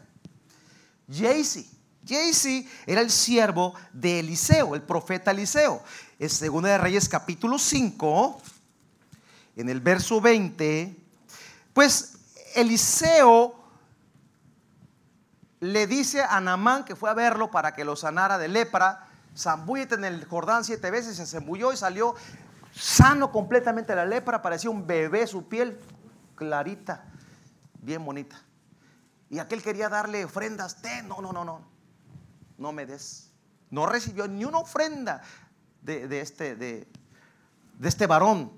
Jaycee. 1.08 1.66
Jaycee 2.06 2.68
era 2.86 3.00
el 3.00 3.10
siervo 3.10 3.74
de 3.92 4.20
Eliseo, 4.20 4.74
el 4.74 4.82
profeta 4.82 5.30
Eliseo. 5.30 5.82
Es 6.18 6.34
Segunda 6.34 6.70
de 6.70 6.78
Reyes 6.78 7.08
capítulo 7.08 7.58
5, 7.58 8.40
en 9.56 9.68
el 9.68 9.80
verso 9.80 10.20
20. 10.20 10.96
Pues 11.72 12.16
Eliseo 12.54 13.54
le 15.60 15.86
dice 15.86 16.22
a 16.22 16.40
Namán 16.40 16.84
que 16.84 16.96
fue 16.96 17.10
a 17.10 17.14
verlo 17.14 17.50
para 17.50 17.74
que 17.74 17.84
lo 17.84 17.96
sanara 17.96 18.38
de 18.38 18.48
lepra 18.48 19.08
zambúllete 19.36 19.94
en 19.94 20.04
el 20.04 20.24
Jordán 20.24 20.64
siete 20.64 20.90
veces, 20.90 21.16
se 21.16 21.26
zambulló 21.26 21.72
y 21.72 21.76
salió 21.76 22.14
sano 22.72 23.32
completamente 23.32 23.94
la 23.94 24.04
lepra, 24.04 24.42
parecía 24.42 24.70
un 24.70 24.86
bebé, 24.86 25.26
su 25.26 25.48
piel 25.48 25.78
clarita, 26.34 27.04
bien 27.80 28.04
bonita. 28.04 28.40
Y 29.30 29.38
aquel 29.38 29.62
quería 29.62 29.88
darle 29.88 30.24
ofrendas, 30.24 30.76
no, 31.04 31.22
no, 31.22 31.32
no, 31.32 31.44
no, 31.44 31.60
no 32.58 32.72
me 32.72 32.86
des. 32.86 33.30
No 33.70 33.86
recibió 33.86 34.28
ni 34.28 34.44
una 34.44 34.58
ofrenda 34.58 35.22
de, 35.82 36.20
este, 36.20 36.56
de, 36.56 36.88
este 37.82 38.06
varón, 38.06 38.52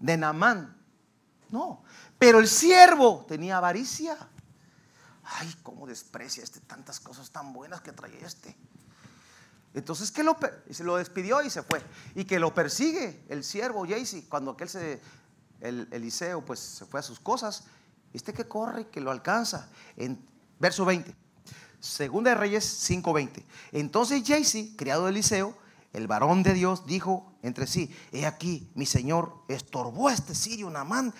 de 0.00 0.16
Namán. 0.16 0.76
No, 1.50 1.82
pero 2.18 2.38
el 2.38 2.48
siervo 2.48 3.24
tenía 3.28 3.56
avaricia. 3.56 4.16
Ay, 5.24 5.54
cómo 5.62 5.86
desprecia 5.86 6.44
este 6.44 6.60
tantas 6.60 7.00
cosas 7.00 7.30
tan 7.30 7.52
buenas 7.52 7.80
que 7.80 7.92
trae 7.92 8.24
este. 8.24 8.56
Entonces 9.74 10.10
que 10.10 10.22
lo, 10.22 10.36
se 10.70 10.84
lo 10.84 10.96
despidió 10.96 11.42
y 11.42 11.50
se 11.50 11.62
fue. 11.62 11.82
Y 12.14 12.24
que 12.24 12.38
lo 12.38 12.54
persigue 12.54 13.24
el 13.28 13.44
siervo 13.44 13.86
Jaycee 13.86 14.28
cuando 14.28 14.52
aquel 14.52 14.68
se, 14.68 15.00
el 15.60 15.88
Eliseo 15.90 16.44
pues 16.44 16.60
se 16.60 16.86
fue 16.86 17.00
a 17.00 17.02
sus 17.02 17.20
cosas. 17.20 17.64
Este 18.12 18.32
que 18.32 18.46
corre, 18.46 18.88
que 18.88 19.00
lo 19.00 19.10
alcanza. 19.10 19.68
En 19.96 20.26
verso 20.58 20.84
20. 20.84 21.25
Segunda 21.86 22.30
de 22.30 22.36
Reyes 22.36 22.64
5:20. 22.64 23.44
Entonces 23.72 24.22
Jaycee, 24.26 24.76
criado 24.76 25.04
de 25.04 25.10
Eliseo, 25.10 25.56
el 25.92 26.06
varón 26.06 26.42
de 26.42 26.52
Dios, 26.52 26.86
dijo 26.86 27.32
entre 27.42 27.66
sí: 27.66 27.94
He 28.12 28.26
aquí, 28.26 28.70
mi 28.74 28.86
señor 28.86 29.32
estorbó 29.48 30.08
a 30.08 30.12
este 30.12 30.34
sirio 30.34 30.68
Namán, 30.68 31.14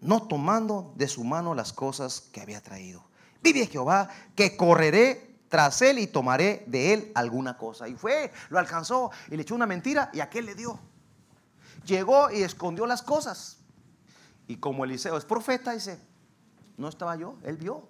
no 0.00 0.28
tomando 0.28 0.92
de 0.96 1.08
su 1.08 1.24
mano 1.24 1.54
las 1.54 1.72
cosas 1.72 2.20
que 2.32 2.40
había 2.40 2.60
traído. 2.60 3.04
Vive 3.42 3.66
Jehová, 3.66 4.08
que 4.34 4.56
correré 4.56 5.34
tras 5.48 5.82
él 5.82 5.98
y 5.98 6.06
tomaré 6.06 6.64
de 6.66 6.92
él 6.92 7.12
alguna 7.14 7.56
cosa. 7.56 7.88
Y 7.88 7.94
fue, 7.94 8.32
lo 8.50 8.58
alcanzó 8.58 9.10
y 9.30 9.36
le 9.36 9.42
echó 9.42 9.54
una 9.54 9.66
mentira 9.66 10.10
y 10.12 10.20
aquel 10.20 10.46
le 10.46 10.54
dio. 10.54 10.78
Llegó 11.86 12.30
y 12.30 12.42
escondió 12.42 12.86
las 12.86 13.02
cosas. 13.02 13.58
Y 14.46 14.56
como 14.56 14.84
Eliseo 14.84 15.16
es 15.16 15.24
profeta, 15.24 15.72
dice, 15.72 15.98
no 16.76 16.88
estaba 16.88 17.16
yo, 17.16 17.36
él 17.44 17.56
vio, 17.56 17.88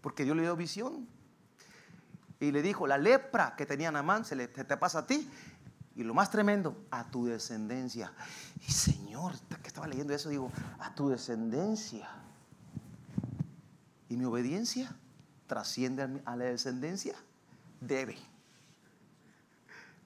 porque 0.00 0.24
Dios 0.24 0.36
le 0.36 0.42
dio 0.42 0.56
visión. 0.56 1.08
Y 2.40 2.52
le 2.52 2.62
dijo, 2.62 2.86
la 2.86 2.98
lepra 2.98 3.54
que 3.56 3.66
tenía 3.66 3.90
Namán 3.90 4.24
se, 4.24 4.36
le, 4.36 4.48
te 4.48 4.76
pasa 4.76 5.00
a 5.00 5.06
ti. 5.06 5.28
Y 5.96 6.04
lo 6.04 6.14
más 6.14 6.30
tremendo, 6.30 6.86
a 6.90 7.10
tu 7.10 7.26
descendencia. 7.26 8.12
Y 8.66 8.70
Señor, 8.70 9.32
que 9.62 9.68
estaba 9.68 9.88
leyendo 9.88 10.14
eso, 10.14 10.28
digo, 10.28 10.52
a 10.78 10.94
tu 10.94 11.08
descendencia. 11.08 12.08
¿Y 14.08 14.16
mi 14.16 14.24
obediencia? 14.24 14.94
trasciende 15.48 16.22
a 16.24 16.36
la 16.36 16.44
descendencia? 16.44 17.16
Debe. 17.80 18.16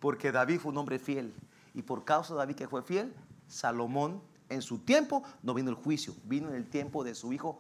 Porque 0.01 0.33
David 0.33 0.61
fue 0.61 0.73
un 0.73 0.79
hombre 0.79 0.99
fiel. 0.99 1.35
Y 1.75 1.83
por 1.83 2.05
causa 2.05 2.33
de 2.33 2.39
David 2.39 2.55
que 2.55 2.69
fue 2.69 2.83
fiel, 2.83 3.13
Salomón 3.47 4.23
en 4.49 4.63
su 4.63 4.79
tiempo 4.79 5.23
no 5.43 5.53
vino 5.53 5.69
el 5.71 5.77
juicio, 5.77 6.15
vino 6.25 6.49
en 6.49 6.55
el 6.55 6.69
tiempo 6.69 7.05
de 7.05 7.15
su 7.15 7.33
hijo. 7.33 7.59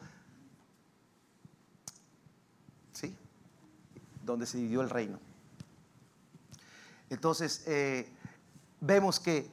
¿Sí? 2.92 3.14
Donde 4.24 4.46
se 4.46 4.58
dividió 4.58 4.80
el 4.80 4.90
reino. 4.90 5.18
Entonces, 7.10 7.62
eh, 7.66 8.10
vemos 8.80 9.20
que 9.20 9.50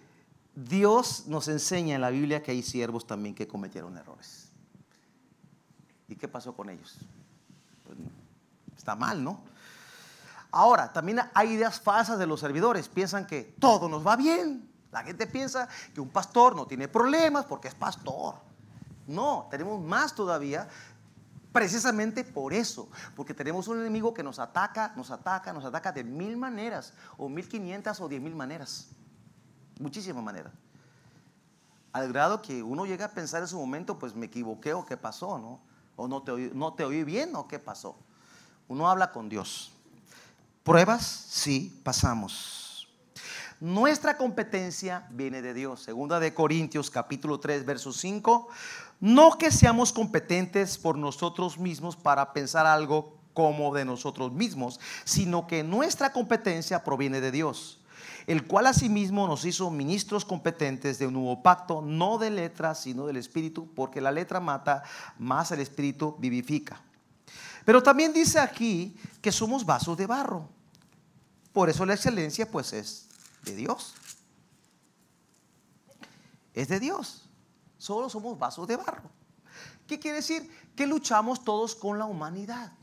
Dios 0.56 1.26
nos 1.28 1.48
enseña 1.48 1.96
en 1.96 2.02
la 2.02 2.10
Biblia 2.10 2.42
que 2.44 2.52
hay 2.52 2.64
siervos 2.64 3.06
también 3.06 3.36
que 3.36 3.48
cometieron 3.48 3.98
errores. 3.98 4.50
¿Y 6.08 6.16
qué 6.16 6.28
pasó 6.28 6.54
con 6.54 6.70
ellos? 6.70 6.98
Pues, 7.86 7.98
está 8.78 8.96
mal, 8.96 9.24
¿no? 9.24 9.42
Ahora, 10.52 10.92
también 10.92 11.20
hay 11.34 11.52
ideas 11.52 11.80
falsas 11.80 12.18
de 12.18 12.26
los 12.26 12.40
servidores. 12.40 12.90
Piensan 12.90 13.28
que 13.28 13.44
todo 13.60 13.88
nos 13.88 14.06
va 14.06 14.16
bien. 14.16 14.68
La 14.92 15.04
gente 15.04 15.28
piensa 15.28 15.70
que 15.94 16.02
un 16.02 16.10
pastor 16.10 16.56
no 16.56 16.66
tiene 16.66 16.88
problemas 16.88 17.46
porque 17.46 17.68
es 17.68 17.76
pastor. 17.76 18.36
No, 19.06 19.48
tenemos 19.52 19.82
más 19.82 20.16
todavía 20.16 20.68
precisamente 21.52 22.24
por 22.24 22.54
eso. 22.54 22.90
Porque 23.16 23.34
tenemos 23.34 23.68
un 23.68 23.80
enemigo 23.80 24.14
que 24.14 24.24
nos 24.24 24.40
ataca, 24.40 24.94
nos 24.96 25.12
ataca, 25.12 25.54
nos 25.54 25.66
ataca 25.66 25.92
de 25.92 26.04
mil 26.04 26.38
maneras, 26.38 26.94
o 27.18 27.30
mil 27.30 27.48
quinientas 27.48 28.00
o 28.02 28.08
diez 28.08 28.22
mil 28.22 28.36
maneras. 28.36 28.90
Muchísimas 29.80 30.24
maneras. 30.24 30.54
Al 31.92 32.12
grado 32.12 32.42
que 32.42 32.62
uno 32.62 32.86
llega 32.86 33.06
a 33.06 33.12
pensar 33.12 33.42
en 33.42 33.48
su 33.48 33.58
momento, 33.58 33.98
pues 33.98 34.16
me 34.16 34.28
equivoqué 34.28 34.74
o 34.74 34.86
qué 34.86 34.98
pasó, 34.98 35.40
¿no? 35.40 35.62
¿O 35.96 36.08
no 36.08 36.22
te, 36.22 36.32
oí, 36.32 36.52
no 36.54 36.74
te 36.74 36.86
oí 36.86 37.04
bien 37.04 37.36
o 37.36 37.48
qué 37.48 37.60
pasó? 37.60 37.98
Uno 38.68 38.90
habla 38.90 39.12
con 39.12 39.28
Dios. 39.28 39.72
Pruebas, 40.64 41.04
sí, 41.04 41.82
pasamos. 41.84 42.88
Nuestra 43.60 44.16
competencia 44.16 45.08
viene 45.10 45.42
de 45.42 45.54
Dios. 45.54 45.82
Segunda 45.82 46.20
de 46.20 46.34
Corintios 46.34 46.90
capítulo 46.90 47.40
3, 47.40 47.66
verso 47.66 47.92
5. 47.92 48.48
No 49.00 49.38
que 49.38 49.52
seamos 49.52 49.94
competentes 49.94 50.78
por 50.78 50.98
nosotros 50.98 51.58
mismos 51.58 51.96
para 51.96 52.34
pensar 52.34 52.66
algo 52.66 53.18
como 53.34 53.74
de 53.74 53.86
nosotros 53.86 54.34
mismos, 54.34 54.80
sino 55.06 55.48
que 55.48 55.64
nuestra 55.64 56.12
competencia 56.12 56.84
proviene 56.84 57.22
de 57.22 57.32
Dios 57.32 57.80
el 58.28 58.46
cual 58.46 58.68
asimismo 58.68 59.28
nos 59.28 59.44
hizo 59.44 59.72
ministros 59.72 60.24
competentes 60.24 61.00
de 61.00 61.08
un 61.08 61.14
nuevo 61.14 61.42
pacto, 61.42 61.82
no 61.82 62.20
de 62.20 62.30
letra, 62.30 62.76
sino 62.76 63.08
del 63.08 63.18
Espíritu, 63.18 63.74
porque 63.74 64.02
la 64.02 64.12
letra 64.12 64.40
mata, 64.40 64.84
más 65.18 65.52
el 65.52 65.62
Espíritu 65.62 66.16
vivifica. 66.20 66.80
Pero 67.66 67.82
también 67.82 68.14
dice 68.14 68.40
aquí 68.40 68.96
que 69.22 69.32
somos 69.32 69.66
vasos 69.66 69.98
de 69.98 70.06
barro. 70.06 70.48
Por 71.52 71.70
eso 71.70 71.86
la 71.88 71.96
excelencia 71.96 72.50
pues 72.50 72.74
es 72.74 73.08
de 73.44 73.56
Dios. 73.56 73.96
Es 76.54 76.68
de 76.68 76.80
Dios. 76.80 77.29
Solo 77.80 78.08
somos 78.10 78.38
vasos 78.38 78.68
de 78.68 78.76
barro. 78.76 79.10
¿Qué 79.88 79.98
quiere 79.98 80.18
decir? 80.18 80.48
Que 80.76 80.86
luchamos 80.86 81.44
todos 81.44 81.74
con 81.74 81.98
la 81.98 82.06
humanidad. 82.06 82.74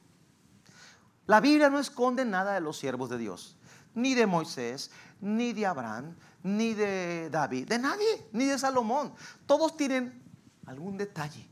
La 1.27 1.41
Biblia 1.41 1.71
no 1.71 1.79
esconde 1.79 2.25
nada 2.25 2.55
de 2.55 2.61
los 2.61 2.77
siervos 2.79 3.09
de 3.09 3.19
Dios 3.19 3.57
ni 3.97 4.15
de 4.15 4.27
Moisés, 4.27 4.91
ni 5.21 5.53
de 5.55 5.67
Abraham, 5.67 6.15
ni 6.45 6.75
de 6.75 7.29
David, 7.31 7.67
de 7.67 7.79
nadie, 7.79 8.29
ni 8.31 8.45
de 8.45 8.59
Salomón. 8.59 9.13
Todos 9.47 9.77
tienen 9.77 10.23
algún 10.67 10.99
detalle. 10.99 11.49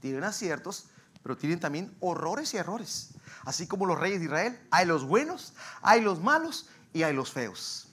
Tienen 0.00 0.24
aciertos, 0.24 0.88
pero 1.22 1.36
tienen 1.36 1.60
también 1.60 1.96
horrores 2.00 2.52
y 2.52 2.56
errores. 2.58 3.14
Así 3.44 3.68
como 3.68 3.86
los 3.86 3.98
reyes 3.98 4.18
de 4.18 4.26
Israel, 4.26 4.60
hay 4.70 4.84
los 4.84 5.04
buenos, 5.04 5.54
hay 5.80 6.00
los 6.00 6.20
malos 6.20 6.68
y 6.92 7.04
hay 7.04 7.14
los 7.14 7.30
feos. 7.30 7.85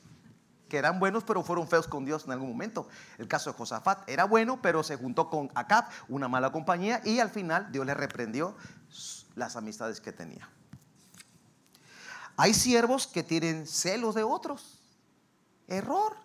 Que 0.73 0.79
eran 0.79 0.99
buenos, 0.99 1.23
pero 1.23 1.43
fueron 1.43 1.67
feos 1.67 1.87
con 1.87 2.03
Dios 2.03 2.25
en 2.25 2.31
algún 2.31 2.49
momento. 2.49 2.87
El 3.19 3.27
caso 3.27 3.51
de 3.51 3.55
Josafat 3.55 4.09
era 4.09 4.23
bueno, 4.23 4.59
pero 4.59 4.81
se 4.81 4.95
juntó 4.95 5.29
con 5.29 5.51
Acab, 5.53 5.85
una 6.09 6.27
mala 6.27 6.51
compañía, 6.51 6.99
y 7.05 7.19
al 7.19 7.29
final 7.29 7.71
Dios 7.71 7.85
le 7.85 7.93
reprendió 7.93 8.55
las 9.35 9.55
amistades 9.55 10.01
que 10.01 10.11
tenía. 10.11 10.49
Hay 12.37 12.55
siervos 12.55 13.05
que 13.05 13.21
tienen 13.21 13.67
celos 13.67 14.15
de 14.15 14.23
otros. 14.23 14.79
Error. 15.67 16.17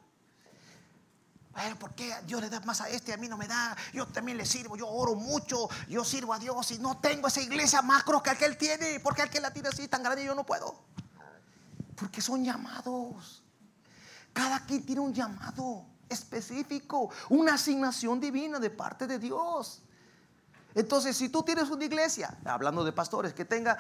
¿por 1.79 1.95
qué 1.95 2.11
Dios 2.25 2.41
le 2.41 2.49
da 2.49 2.61
más 2.61 2.81
a 2.81 2.89
este 2.89 3.11
y 3.11 3.15
a 3.15 3.19
mí 3.19 3.29
no 3.29 3.37
me 3.37 3.49
da? 3.49 3.77
Yo 3.93 4.07
también 4.07 4.39
le 4.39 4.47
sirvo, 4.47 4.79
yo 4.79 4.89
oro 4.89 5.15
mucho, 5.15 5.69
yo 5.91 6.07
sirvo 6.07 6.33
a 6.33 6.39
Dios 6.39 6.71
y 6.71 6.79
no 6.79 6.97
tengo 6.97 7.29
esa 7.29 7.43
iglesia 7.43 7.83
macro 7.83 8.23
que 8.23 8.31
aquel 8.31 8.57
tiene. 8.57 8.99
porque 9.01 9.21
aquel 9.21 9.43
la 9.43 9.53
tiene 9.53 9.69
así 9.69 9.89
tan 9.89 10.03
grande 10.03 10.23
y 10.23 10.27
yo 10.27 10.35
no 10.35 10.47
puedo? 10.47 10.87
Porque 11.97 12.23
son 12.23 12.43
llamados. 12.43 13.43
Cada 14.39 14.65
quien 14.65 14.87
tiene 14.87 15.01
un 15.01 15.13
llamado 15.13 15.85
específico, 16.09 17.11
una 17.29 17.55
asignación 17.55 18.21
divina 18.21 18.61
de 18.61 18.71
parte 18.71 19.09
de 19.09 19.19
Dios. 19.19 19.83
Entonces, 20.77 21.17
si 21.17 21.29
tú 21.29 21.43
tienes 21.43 21.69
una 21.71 21.85
iglesia, 21.85 22.39
hablando 22.45 22.85
de 22.85 22.93
pastores, 22.93 23.35
que 23.35 23.45
tenga 23.45 23.77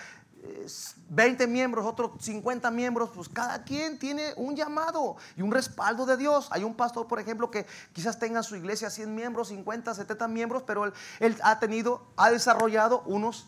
20 1.11 1.47
miembros, 1.47 1.87
otros 1.87 2.11
50 2.19 2.73
miembros, 2.73 3.11
pues 3.15 3.29
cada 3.29 3.63
quien 3.63 4.01
tiene 4.01 4.33
un 4.35 4.57
llamado 4.57 5.17
y 5.37 5.43
un 5.43 5.53
respaldo 5.53 6.07
de 6.07 6.17
Dios. 6.17 6.49
Hay 6.51 6.65
un 6.65 6.75
pastor, 6.75 7.07
por 7.07 7.21
ejemplo, 7.21 7.53
que 7.53 7.65
quizás 7.93 8.19
tenga 8.19 8.39
en 8.39 8.45
su 8.45 8.57
iglesia 8.57 8.91
100 8.91 9.15
miembros, 9.15 9.49
50, 9.49 9.95
70 9.95 10.27
miembros, 10.27 10.65
pero 10.67 10.87
él, 10.87 10.93
él 11.21 11.37
ha 11.45 11.61
tenido, 11.61 12.03
ha 12.17 12.31
desarrollado 12.31 13.03
unos 13.07 13.47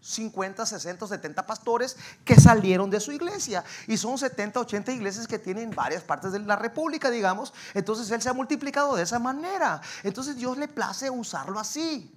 50, 0.00 0.64
60, 0.64 1.06
70 1.06 1.46
pastores 1.46 1.96
que 2.24 2.36
salieron 2.36 2.90
de 2.90 3.00
su 3.00 3.12
iglesia. 3.12 3.64
Y 3.86 3.96
son 3.96 4.18
70, 4.18 4.60
80 4.60 4.92
iglesias 4.92 5.26
que 5.26 5.38
tienen 5.38 5.70
varias 5.70 6.02
partes 6.02 6.32
de 6.32 6.40
la 6.40 6.56
república, 6.56 7.10
digamos. 7.10 7.52
Entonces 7.74 8.10
él 8.10 8.22
se 8.22 8.28
ha 8.28 8.32
multiplicado 8.32 8.96
de 8.96 9.02
esa 9.02 9.18
manera. 9.18 9.80
Entonces 10.02 10.36
Dios 10.36 10.56
le 10.56 10.68
place 10.68 11.10
usarlo 11.10 11.60
así. 11.60 12.14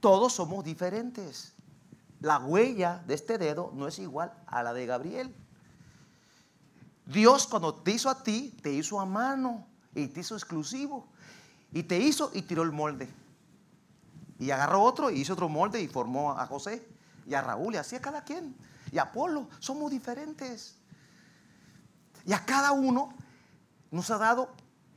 Todos 0.00 0.32
somos 0.32 0.64
diferentes. 0.64 1.52
La 2.20 2.38
huella 2.38 3.02
de 3.06 3.14
este 3.14 3.36
dedo 3.36 3.70
no 3.74 3.86
es 3.88 3.98
igual 3.98 4.32
a 4.46 4.62
la 4.62 4.72
de 4.72 4.86
Gabriel. 4.86 5.34
Dios 7.04 7.46
cuando 7.46 7.74
te 7.74 7.90
hizo 7.90 8.08
a 8.08 8.22
ti, 8.22 8.56
te 8.62 8.72
hizo 8.72 9.00
a 9.00 9.06
mano 9.06 9.66
y 9.94 10.06
te 10.06 10.20
hizo 10.20 10.34
exclusivo. 10.34 11.06
Y 11.72 11.82
te 11.82 11.98
hizo 11.98 12.30
y 12.34 12.42
tiró 12.42 12.62
el 12.62 12.72
molde. 12.72 13.08
Y 14.42 14.50
agarró 14.50 14.82
otro 14.82 15.08
y 15.08 15.20
hizo 15.20 15.34
otro 15.34 15.48
molde 15.48 15.80
y 15.80 15.86
formó 15.86 16.32
a 16.32 16.44
José 16.48 16.84
y 17.28 17.34
a 17.34 17.42
Raúl 17.42 17.74
y 17.74 17.76
así 17.76 17.94
a 17.94 18.00
cada 18.00 18.24
quien. 18.24 18.56
Y 18.90 18.98
a 18.98 19.02
Apolo, 19.02 19.48
somos 19.60 19.88
diferentes. 19.92 20.74
Y 22.26 22.32
a 22.32 22.44
cada 22.44 22.72
uno 22.72 23.14
nos 23.92 24.10
ha 24.10 24.18
dado 24.18 24.52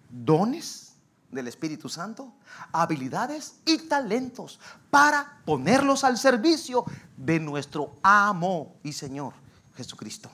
dones 0.09 0.95
del 1.29 1.47
Espíritu 1.47 1.89
Santo, 1.89 2.33
habilidades 2.71 3.57
y 3.65 3.87
talentos 3.87 4.59
para 4.89 5.39
ponerlos 5.45 6.03
al 6.03 6.17
servicio 6.17 6.83
de 7.15 7.39
nuestro 7.39 7.97
amo 8.01 8.77
y 8.81 8.93
Señor 8.93 9.33
Jesucristo. 9.75 10.31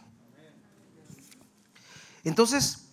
Entonces, 2.23 2.85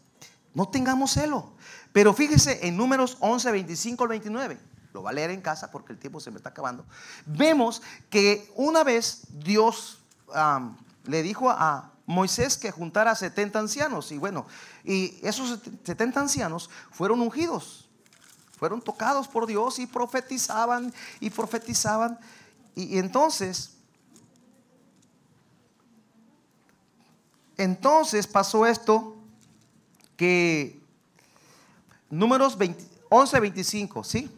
no 0.52 0.68
tengamos 0.68 1.12
celo. 1.12 1.52
Pero 1.92 2.12
fíjese 2.12 2.66
en 2.66 2.76
números 2.76 3.18
11, 3.20 3.52
25 3.52 4.02
al 4.02 4.08
29. 4.08 4.77
Lo 4.98 5.04
va 5.04 5.10
a 5.10 5.12
leer 5.12 5.30
en 5.30 5.40
casa 5.40 5.70
porque 5.70 5.92
el 5.92 5.98
tiempo 6.00 6.18
se 6.18 6.32
me 6.32 6.38
está 6.38 6.48
acabando. 6.48 6.84
Vemos 7.24 7.82
que 8.10 8.50
una 8.56 8.82
vez 8.82 9.22
Dios 9.30 10.00
le 11.04 11.22
dijo 11.22 11.50
a 11.50 11.92
Moisés 12.04 12.56
que 12.56 12.72
juntara 12.72 13.14
70 13.14 13.60
ancianos. 13.60 14.10
Y 14.10 14.18
bueno, 14.18 14.44
y 14.82 15.20
esos 15.22 15.60
70 15.84 16.18
ancianos 16.18 16.68
fueron 16.90 17.20
ungidos 17.20 17.88
fueron 18.58 18.82
tocados 18.82 19.28
por 19.28 19.46
Dios 19.46 19.78
y 19.78 19.86
profetizaban 19.86 20.92
y 21.20 21.30
profetizaban. 21.30 22.18
Y, 22.74 22.98
entonces, 22.98 23.74
entonces 27.56 28.26
pasó 28.26 28.66
esto 28.66 29.16
que 30.16 30.82
números 32.10 32.58
11, 33.10 33.40
25, 33.40 34.02
¿sí? 34.02 34.28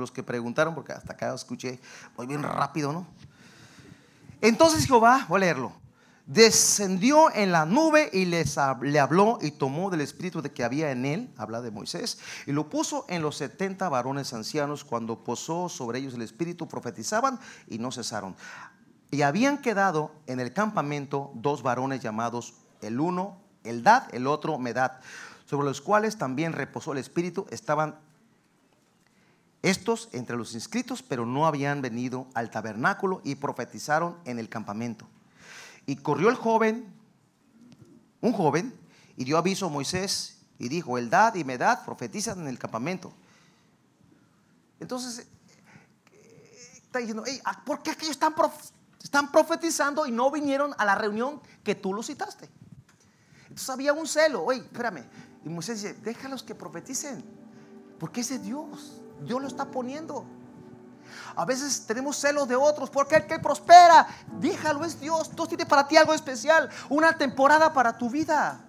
Los 0.00 0.10
que 0.10 0.22
preguntaron, 0.22 0.74
porque 0.74 0.92
hasta 0.92 1.14
acá 1.14 1.34
escuché, 1.34 1.80
voy 2.16 2.26
bien 2.26 2.42
rápido, 2.42 2.92
¿no? 2.92 3.06
Entonces 4.40 4.86
Jehová, 4.86 5.26
voy 5.28 5.38
a 5.38 5.40
leerlo 5.40 5.72
descendió 6.26 7.32
en 7.32 7.52
la 7.52 7.64
nube 7.64 8.10
y 8.12 8.24
les, 8.24 8.58
le 8.82 8.98
habló 8.98 9.38
y 9.40 9.52
tomó 9.52 9.90
del 9.90 10.00
espíritu 10.00 10.42
de 10.42 10.50
que 10.50 10.64
había 10.64 10.90
en 10.90 11.06
él, 11.06 11.30
habla 11.36 11.62
de 11.62 11.70
Moisés, 11.70 12.18
y 12.46 12.52
lo 12.52 12.68
puso 12.68 13.06
en 13.08 13.22
los 13.22 13.36
setenta 13.36 13.88
varones 13.88 14.34
ancianos. 14.34 14.84
Cuando 14.84 15.22
posó 15.22 15.68
sobre 15.68 16.00
ellos 16.00 16.14
el 16.14 16.22
espíritu, 16.22 16.66
profetizaban 16.66 17.38
y 17.68 17.78
no 17.78 17.92
cesaron. 17.92 18.34
Y 19.12 19.22
habían 19.22 19.58
quedado 19.58 20.10
en 20.26 20.40
el 20.40 20.52
campamento 20.52 21.30
dos 21.34 21.62
varones 21.62 22.02
llamados 22.02 22.54
el 22.82 23.00
uno 23.00 23.38
Eldad, 23.62 24.12
el 24.12 24.26
otro 24.26 24.58
Medad, 24.58 24.92
sobre 25.46 25.66
los 25.66 25.80
cuales 25.80 26.18
también 26.18 26.52
reposó 26.52 26.92
el 26.92 26.98
espíritu. 26.98 27.46
Estaban 27.50 27.96
estos 29.66 30.08
entre 30.12 30.36
los 30.36 30.54
inscritos, 30.54 31.02
pero 31.02 31.26
no 31.26 31.46
habían 31.46 31.82
venido 31.82 32.28
al 32.34 32.50
tabernáculo 32.50 33.20
y 33.24 33.34
profetizaron 33.34 34.16
en 34.24 34.38
el 34.38 34.48
campamento. 34.48 35.08
Y 35.86 35.96
corrió 35.96 36.28
el 36.28 36.36
joven, 36.36 36.92
un 38.20 38.32
joven, 38.32 38.72
y 39.16 39.24
dio 39.24 39.38
aviso 39.38 39.66
a 39.66 39.70
Moisés 39.70 40.38
y 40.58 40.68
dijo, 40.68 40.98
Eldad 40.98 41.34
y 41.34 41.44
Medad 41.44 41.84
profetizan 41.84 42.40
en 42.40 42.46
el 42.46 42.58
campamento. 42.58 43.12
Entonces, 44.78 45.26
está 46.82 46.98
diciendo, 47.00 47.24
ah, 47.44 47.62
¿por 47.64 47.82
qué 47.82 47.90
aquellos 47.90 48.16
están, 49.02 49.32
profetizando 49.32 50.06
y 50.06 50.12
no 50.12 50.30
vinieron 50.30 50.74
a 50.78 50.84
la 50.84 50.94
reunión 50.94 51.40
que 51.64 51.74
tú 51.74 51.92
los 51.92 52.06
citaste? 52.06 52.48
Entonces 53.42 53.70
había 53.70 53.92
un 53.92 54.06
celo, 54.06 54.44
oye, 54.44 54.60
espérame. 54.60 55.04
Y 55.44 55.48
Moisés 55.48 55.82
dice, 55.82 55.94
déjalos 55.94 56.42
que 56.42 56.54
profeticen, 56.54 57.24
porque 57.98 58.20
es 58.20 58.28
de 58.28 58.38
Dios. 58.38 59.00
Dios 59.24 59.40
lo 59.40 59.48
está 59.48 59.66
poniendo. 59.66 60.24
A 61.34 61.44
veces 61.44 61.86
tenemos 61.86 62.16
celos 62.16 62.48
de 62.48 62.56
otros 62.56 62.90
porque 62.90 63.16
el 63.16 63.26
que 63.26 63.38
prospera, 63.38 64.06
déjalo, 64.40 64.84
es 64.84 64.98
Dios. 64.98 65.34
Dios 65.34 65.48
tiene 65.48 65.66
para 65.66 65.86
ti 65.86 65.96
algo 65.96 66.14
especial, 66.14 66.68
una 66.88 67.16
temporada 67.16 67.72
para 67.72 67.96
tu 67.96 68.10
vida. 68.10 68.60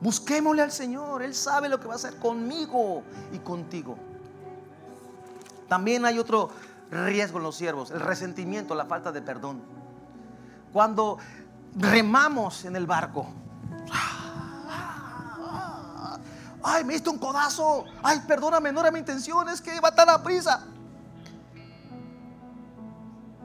Busquémosle 0.00 0.62
al 0.62 0.72
Señor, 0.72 1.22
Él 1.22 1.34
sabe 1.34 1.68
lo 1.68 1.80
que 1.80 1.88
va 1.88 1.94
a 1.94 1.96
hacer 1.96 2.16
conmigo 2.16 3.02
y 3.32 3.38
contigo. 3.38 3.96
También 5.68 6.04
hay 6.04 6.18
otro 6.18 6.50
riesgo 6.90 7.38
en 7.38 7.44
los 7.44 7.56
siervos, 7.56 7.90
el 7.90 8.00
resentimiento, 8.00 8.74
la 8.74 8.86
falta 8.86 9.12
de 9.12 9.20
perdón. 9.20 9.60
Cuando 10.72 11.18
remamos 11.76 12.64
en 12.64 12.76
el 12.76 12.86
barco, 12.86 13.26
ay, 16.62 16.84
me 16.84 16.94
diste 16.94 17.08
un 17.10 17.18
codazo, 17.18 17.84
ay, 18.02 18.20
perdóname, 18.26 18.72
no 18.72 18.80
era 18.80 18.90
mi 18.90 18.98
intención, 18.98 19.48
es 19.48 19.60
que 19.60 19.74
iba 19.74 19.94
tan 19.94 20.08
a 20.08 20.22
prisa. 20.22 20.64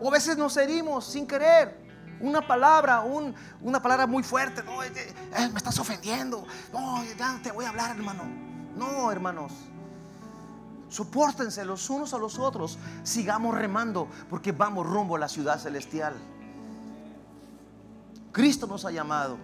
O 0.02 0.10
a 0.10 0.12
veces 0.12 0.38
nos 0.38 0.58
herimos 0.58 1.06
sin 1.06 1.26
querer. 1.26 1.82
Una 2.20 2.46
palabra, 2.46 3.02
una 3.62 3.82
palabra 3.82 4.08
muy 4.08 4.24
fuerte. 4.24 4.64
No, 4.64 4.78
me 4.78 5.58
estás 5.58 5.78
ofendiendo. 5.80 6.46
No, 6.72 7.04
ya 7.04 7.40
te 7.42 7.52
voy 7.52 7.66
a 7.66 7.70
hablar, 7.70 7.96
hermano. 7.96 8.24
No, 8.76 9.12
hermanos. 9.12 9.52
Soportense 10.90 11.66
los 11.66 11.90
unos 11.90 12.14
a 12.14 12.18
los 12.18 12.38
otros. 12.38 12.78
Sigamos 13.04 13.56
remando 13.56 14.08
porque 14.30 14.52
vamos 14.52 14.86
rumbo 14.86 15.16
a 15.16 15.20
la 15.20 15.28
ciudad 15.28 15.60
celestial. 15.60 16.14
Cristo 18.32 18.68
nos 18.68 18.86
ha 18.86 18.92
llamado. 18.92 19.38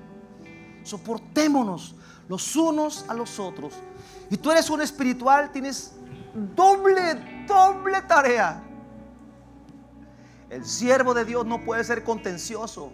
Soportémonos 0.83 1.95
los 2.29 2.55
unos 2.55 3.03
a 3.09 3.13
los 3.13 3.39
otros. 3.39 3.73
Y 4.29 4.37
tú 4.37 4.51
eres 4.51 4.69
un 4.69 4.81
espiritual, 4.81 5.51
tienes 5.51 5.93
doble, 6.55 7.45
doble 7.47 8.01
tarea. 8.03 8.63
El 10.49 10.63
siervo 10.63 11.13
de 11.13 11.25
Dios 11.25 11.45
no 11.45 11.65
puede 11.65 11.83
ser 11.83 12.03
contencioso. 12.03 12.93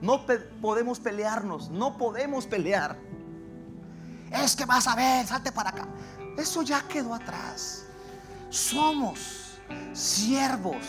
No 0.00 0.26
podemos 0.60 0.98
pelearnos, 0.98 1.70
no 1.70 1.96
podemos 1.96 2.46
pelear. 2.46 2.98
Es 4.32 4.56
que 4.56 4.64
vas 4.64 4.88
a 4.88 4.96
ver, 4.96 5.24
salte 5.24 5.52
para 5.52 5.70
acá. 5.70 5.86
Eso 6.36 6.62
ya 6.62 6.82
quedó 6.88 7.14
atrás. 7.14 7.86
Somos 8.50 9.60
siervos. 9.92 10.84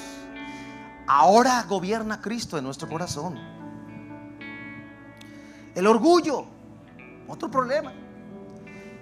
Ahora 1.05 1.63
gobierna 1.69 2.19
Cristo 2.19 2.57
en 2.57 2.63
nuestro 2.63 2.89
corazón. 2.89 3.37
El 5.75 5.85
orgullo, 5.85 6.52
otro 7.28 7.49
problema. 7.49 7.93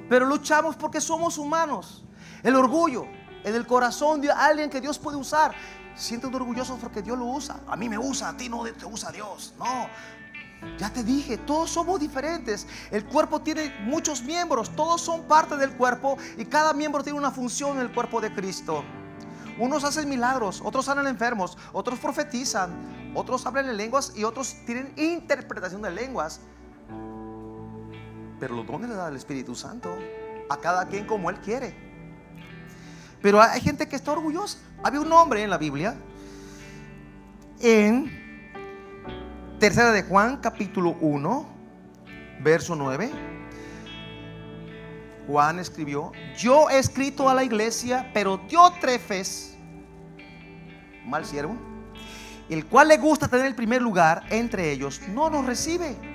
Pero 0.09 0.25
luchamos 0.25 0.75
porque 0.75 0.99
somos 0.99 1.37
humanos. 1.37 2.03
El 2.43 2.55
orgullo 2.55 3.05
en 3.43 3.55
el 3.55 3.65
corazón 3.65 4.21
de 4.21 4.31
alguien 4.31 4.69
que 4.69 4.81
Dios 4.81 4.99
puede 4.99 5.17
usar. 5.17 5.53
Sienten 5.95 6.33
orgullosos 6.33 6.79
porque 6.79 7.01
Dios 7.01 7.17
lo 7.17 7.25
usa. 7.25 7.61
A 7.67 7.75
mí 7.75 7.89
me 7.89 7.97
usa, 7.97 8.29
a 8.29 8.37
ti 8.37 8.49
no 8.49 8.63
te 8.63 8.85
usa 8.85 9.11
Dios. 9.11 9.53
No. 9.57 9.87
Ya 10.77 10.91
te 10.91 11.03
dije, 11.03 11.37
todos 11.37 11.71
somos 11.71 11.99
diferentes. 11.99 12.67
El 12.91 13.05
cuerpo 13.05 13.41
tiene 13.41 13.73
muchos 13.81 14.21
miembros, 14.21 14.75
todos 14.75 15.01
son 15.01 15.23
parte 15.23 15.57
del 15.57 15.71
cuerpo 15.71 16.17
y 16.37 16.45
cada 16.45 16.73
miembro 16.73 17.03
tiene 17.03 17.17
una 17.17 17.31
función 17.31 17.77
en 17.77 17.83
el 17.83 17.91
cuerpo 17.91 18.21
de 18.21 18.33
Cristo. 18.33 18.83
Unos 19.57 19.83
hacen 19.83 20.07
milagros, 20.07 20.61
otros 20.63 20.85
sanan 20.85 21.07
enfermos, 21.07 21.57
otros 21.73 21.99
profetizan, 21.99 23.11
otros 23.15 23.45
hablan 23.45 23.69
en 23.69 23.77
lenguas 23.77 24.13
y 24.15 24.23
otros 24.23 24.55
tienen 24.65 24.93
interpretación 24.97 25.81
de 25.81 25.91
lenguas. 25.91 26.39
Pero 28.41 28.55
los 28.55 28.65
dones 28.65 28.89
le 28.89 28.95
da 28.95 29.07
el 29.07 29.15
Espíritu 29.15 29.53
Santo 29.53 29.95
a 30.49 30.57
cada 30.57 30.87
quien 30.87 31.05
como 31.05 31.29
Él 31.29 31.37
quiere. 31.41 31.75
Pero 33.21 33.39
hay 33.39 33.61
gente 33.61 33.87
que 33.87 33.95
está 33.95 34.13
orgullosa. 34.13 34.57
Había 34.83 34.99
un 34.99 35.13
hombre 35.13 35.43
en 35.43 35.51
la 35.51 35.59
Biblia, 35.59 35.95
en 37.59 38.19
Tercera 39.59 39.91
de 39.91 40.01
Juan, 40.01 40.37
capítulo 40.37 40.97
1, 41.01 41.45
verso 42.41 42.75
9. 42.75 43.11
Juan 45.27 45.59
escribió, 45.59 46.11
yo 46.35 46.67
he 46.71 46.79
escrito 46.79 47.29
a 47.29 47.35
la 47.35 47.43
iglesia, 47.43 48.09
pero 48.11 48.37
Diótrefes, 48.49 49.55
mal 51.05 51.25
siervo, 51.25 51.55
el 52.49 52.65
cual 52.65 52.87
le 52.87 52.97
gusta 52.97 53.27
tener 53.27 53.45
el 53.45 53.53
primer 53.53 53.83
lugar 53.83 54.23
entre 54.31 54.71
ellos, 54.71 54.99
no 55.09 55.29
nos 55.29 55.45
recibe. 55.45 56.10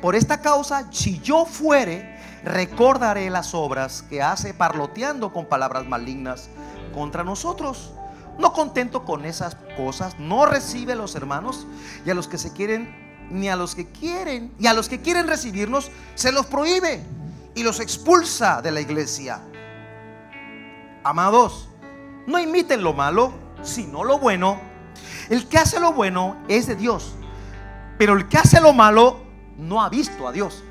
Por 0.00 0.14
esta 0.14 0.40
causa, 0.40 0.90
si 0.92 1.20
yo 1.20 1.44
fuere, 1.44 2.18
recordaré 2.44 3.30
las 3.30 3.54
obras 3.54 4.02
que 4.08 4.22
hace 4.22 4.54
parloteando 4.54 5.32
con 5.32 5.46
palabras 5.46 5.86
malignas 5.86 6.48
contra 6.94 7.24
nosotros. 7.24 7.92
No 8.38 8.52
contento 8.52 9.04
con 9.04 9.24
esas 9.24 9.56
cosas, 9.76 10.18
no 10.18 10.46
recibe 10.46 10.94
a 10.94 10.96
los 10.96 11.14
hermanos 11.14 11.66
y 12.06 12.10
a 12.10 12.14
los 12.14 12.26
que 12.26 12.38
se 12.38 12.52
quieren, 12.52 13.28
ni 13.30 13.48
a 13.48 13.56
los 13.56 13.74
que 13.74 13.86
quieren, 13.86 14.52
y 14.58 14.66
a 14.66 14.72
los 14.72 14.88
que 14.88 15.00
quieren 15.00 15.28
recibirnos, 15.28 15.90
se 16.14 16.32
los 16.32 16.46
prohíbe 16.46 17.02
y 17.54 17.62
los 17.62 17.80
expulsa 17.80 18.62
de 18.62 18.70
la 18.70 18.80
iglesia. 18.80 19.40
Amados, 21.04 21.68
no 22.26 22.38
imiten 22.38 22.82
lo 22.82 22.92
malo, 22.92 23.32
sino 23.62 24.04
lo 24.04 24.18
bueno. 24.18 24.60
El 25.28 25.46
que 25.48 25.58
hace 25.58 25.78
lo 25.78 25.92
bueno 25.92 26.36
es 26.48 26.66
de 26.66 26.76
Dios, 26.76 27.14
pero 27.98 28.14
el 28.14 28.28
que 28.28 28.38
hace 28.38 28.60
lo 28.60 28.72
malo 28.72 29.29
no 29.60 29.82
ha 29.82 29.88
visto 29.88 30.26
a 30.26 30.32
Dios. 30.32 30.64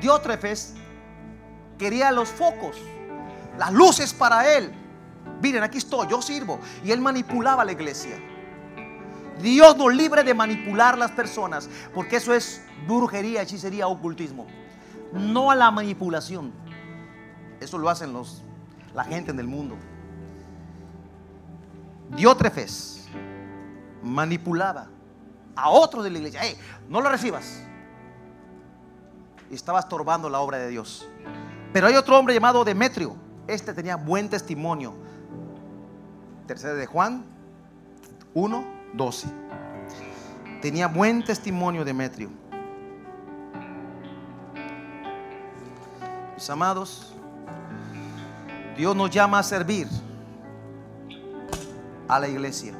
Diótrefes 0.00 0.74
quería 1.78 2.10
los 2.12 2.28
focos, 2.28 2.76
las 3.56 3.72
luces 3.72 4.12
para 4.12 4.56
él. 4.56 4.72
Miren, 5.40 5.62
aquí 5.62 5.78
estoy, 5.78 6.08
yo 6.08 6.20
sirvo. 6.20 6.58
Y 6.84 6.90
él 6.90 7.00
manipulaba 7.00 7.64
la 7.64 7.72
iglesia. 7.72 8.18
Dios 9.40 9.76
nos 9.76 9.94
libre 9.94 10.24
de 10.24 10.34
manipular 10.34 10.98
las 10.98 11.12
personas, 11.12 11.70
porque 11.94 12.16
eso 12.16 12.34
es 12.34 12.64
brujería, 12.88 13.42
hechicería, 13.42 13.86
ocultismo. 13.86 14.46
No 15.12 15.50
a 15.50 15.54
la 15.54 15.70
manipulación. 15.70 16.52
Eso 17.60 17.78
lo 17.78 17.88
hacen 17.88 18.12
los, 18.12 18.42
la 18.94 19.04
gente 19.04 19.30
en 19.30 19.38
el 19.38 19.46
mundo. 19.46 19.76
Diótrefes 22.16 23.08
manipulaba 24.02 24.88
a 25.54 25.70
otros 25.70 26.04
de 26.04 26.10
la 26.10 26.18
iglesia. 26.18 26.40
no 26.88 27.00
lo 27.00 27.10
recibas. 27.10 27.62
Y 29.50 29.54
estaba 29.54 29.80
estorbando 29.80 30.28
la 30.28 30.40
obra 30.40 30.58
de 30.58 30.68
Dios. 30.68 31.08
Pero 31.72 31.86
hay 31.86 31.94
otro 31.94 32.18
hombre 32.18 32.34
llamado 32.34 32.64
Demetrio. 32.64 33.16
Este 33.46 33.72
tenía 33.72 33.96
buen 33.96 34.28
testimonio. 34.28 34.94
Tercera 36.46 36.74
de 36.74 36.86
Juan 36.86 37.24
1, 38.34 38.64
12. 38.94 39.28
Tenía 40.62 40.86
buen 40.88 41.24
testimonio 41.24 41.84
Demetrio. 41.84 42.30
Mis 46.34 46.50
amados, 46.50 47.12
Dios 48.76 48.94
nos 48.94 49.10
llama 49.10 49.40
a 49.40 49.42
servir 49.42 49.88
a 52.06 52.20
la 52.20 52.28
iglesia. 52.28 52.74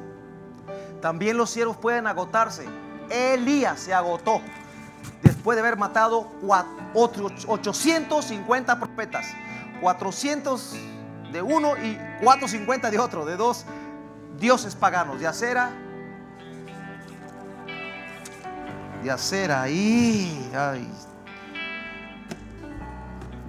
También 1.01 1.37
los 1.37 1.49
siervos 1.49 1.77
pueden 1.77 2.07
agotarse. 2.07 2.65
Elías 3.09 3.79
se 3.79 3.93
agotó 3.93 4.41
después 5.23 5.55
de 5.55 5.61
haber 5.61 5.77
matado 5.77 6.29
otros 6.93 7.45
850 7.47 8.79
profetas. 8.79 9.27
400 9.81 10.75
de 11.31 11.41
uno 11.41 11.77
y 11.77 11.97
450 12.21 12.91
de 12.91 12.99
otro, 12.99 13.25
de 13.25 13.37
dos 13.37 13.65
dioses 14.37 14.75
paganos, 14.75 15.19
de 15.19 15.27
acera, 15.27 15.71
de 19.03 19.11
acera 19.11 19.69
y 19.69 20.49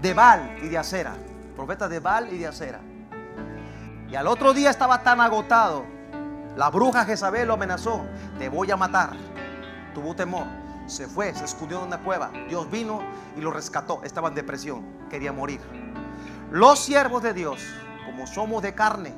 de 0.01 0.15
Baal 0.15 0.59
y 0.63 0.69
de 0.69 0.79
acera, 0.79 1.15
profetas 1.57 1.91
de 1.91 2.01
Baal 2.01 2.33
y 2.33 2.39
de 2.39 2.47
acera. 2.47 2.81
Y 4.09 4.15
al 4.15 4.27
otro 4.27 4.53
día 4.53 4.71
estaba 4.71 5.03
tan 5.03 5.21
agotado, 5.21 5.85
la 6.57 6.71
bruja 6.71 7.05
Jezabel 7.05 7.49
lo 7.49 7.55
amenazó, 7.55 8.05
te 8.39 8.49
voy 8.49 8.71
a 8.71 8.77
matar. 8.77 9.13
Tuvo 9.95 10.15
temor, 10.15 10.47
se 10.87 11.07
fue, 11.07 11.35
se 11.35 11.45
escondió 11.45 11.79
en 11.79 11.87
una 11.87 11.99
cueva. 11.99 12.31
Dios 12.49 12.71
vino 12.71 13.01
y 13.37 13.41
lo 13.41 13.51
rescató, 13.51 14.03
estaba 14.03 14.29
en 14.29 14.35
depresión, 14.35 14.85
quería 15.09 15.33
morir. 15.33 15.61
Los 16.51 16.81
siervos 16.81 17.23
de 17.23 17.33
Dios, 17.33 17.61
como 18.05 18.27
somos 18.27 18.63
de 18.63 18.75
carne 18.75 19.15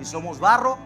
y 0.00 0.04
somos 0.04 0.38
barro, 0.38 0.78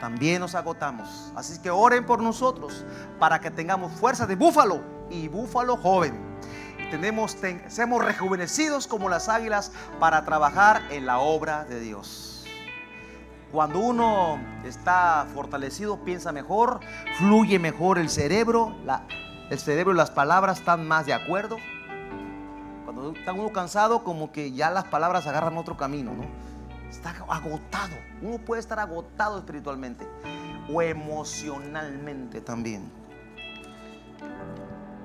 también 0.00 0.40
nos 0.40 0.54
agotamos. 0.54 1.32
Así 1.34 1.60
que 1.62 1.70
oren 1.70 2.04
por 2.04 2.22
nosotros 2.22 2.84
para 3.18 3.40
que 3.40 3.50
tengamos 3.50 3.92
fuerza 3.92 4.26
de 4.26 4.36
búfalo 4.36 4.82
y 5.10 5.28
búfalo 5.28 5.78
joven. 5.78 6.14
Tenemos, 6.90 7.36
seamos 7.68 8.04
rejuvenecidos 8.04 8.86
como 8.86 9.08
las 9.08 9.28
águilas 9.28 9.72
para 9.98 10.24
trabajar 10.24 10.82
en 10.90 11.06
la 11.06 11.18
obra 11.18 11.64
de 11.64 11.80
Dios. 11.80 12.33
Cuando 13.54 13.78
uno 13.78 14.40
está 14.64 15.28
fortalecido, 15.32 15.98
piensa 15.98 16.32
mejor, 16.32 16.80
fluye 17.18 17.60
mejor 17.60 17.98
el 17.98 18.10
cerebro, 18.10 18.74
el 19.48 19.58
cerebro 19.60 19.94
y 19.94 19.96
las 19.96 20.10
palabras 20.10 20.58
están 20.58 20.88
más 20.88 21.06
de 21.06 21.14
acuerdo. 21.14 21.58
Cuando 22.82 23.12
está 23.12 23.32
uno 23.32 23.52
cansado, 23.52 24.02
como 24.02 24.32
que 24.32 24.50
ya 24.50 24.72
las 24.72 24.86
palabras 24.86 25.28
agarran 25.28 25.56
otro 25.56 25.76
camino, 25.76 26.12
¿no? 26.14 26.24
Está 26.90 27.10
agotado. 27.28 27.94
Uno 28.22 28.38
puede 28.38 28.58
estar 28.58 28.80
agotado 28.80 29.38
espiritualmente 29.38 30.04
o 30.68 30.82
emocionalmente 30.82 32.40
también. 32.40 32.90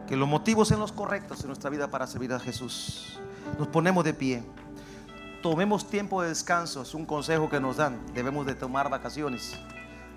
Que 0.08 0.18
los 0.18 0.28
motivos 0.28 0.70
sean 0.70 0.80
los 0.80 0.92
correctos 0.92 1.42
en 1.42 1.48
nuestra 1.50 1.70
vida 1.70 1.90
para 1.90 2.08
servir 2.08 2.34
a 2.34 2.40
Jesús. 2.40 3.20
Nos 3.60 3.68
ponemos 3.68 4.04
de 4.04 4.16
pie. 4.16 4.44
Tomemos 5.42 5.90
tiempo 5.90 6.22
de 6.22 6.30
descanso. 6.30 6.82
Es 6.82 6.94
un 6.94 7.06
consejo 7.06 7.50
que 7.50 7.62
nos 7.62 7.78
dan. 7.78 7.98
Debemos 8.14 8.46
de 8.46 8.56
tomar 8.56 8.90
vacaciones. 8.90 9.54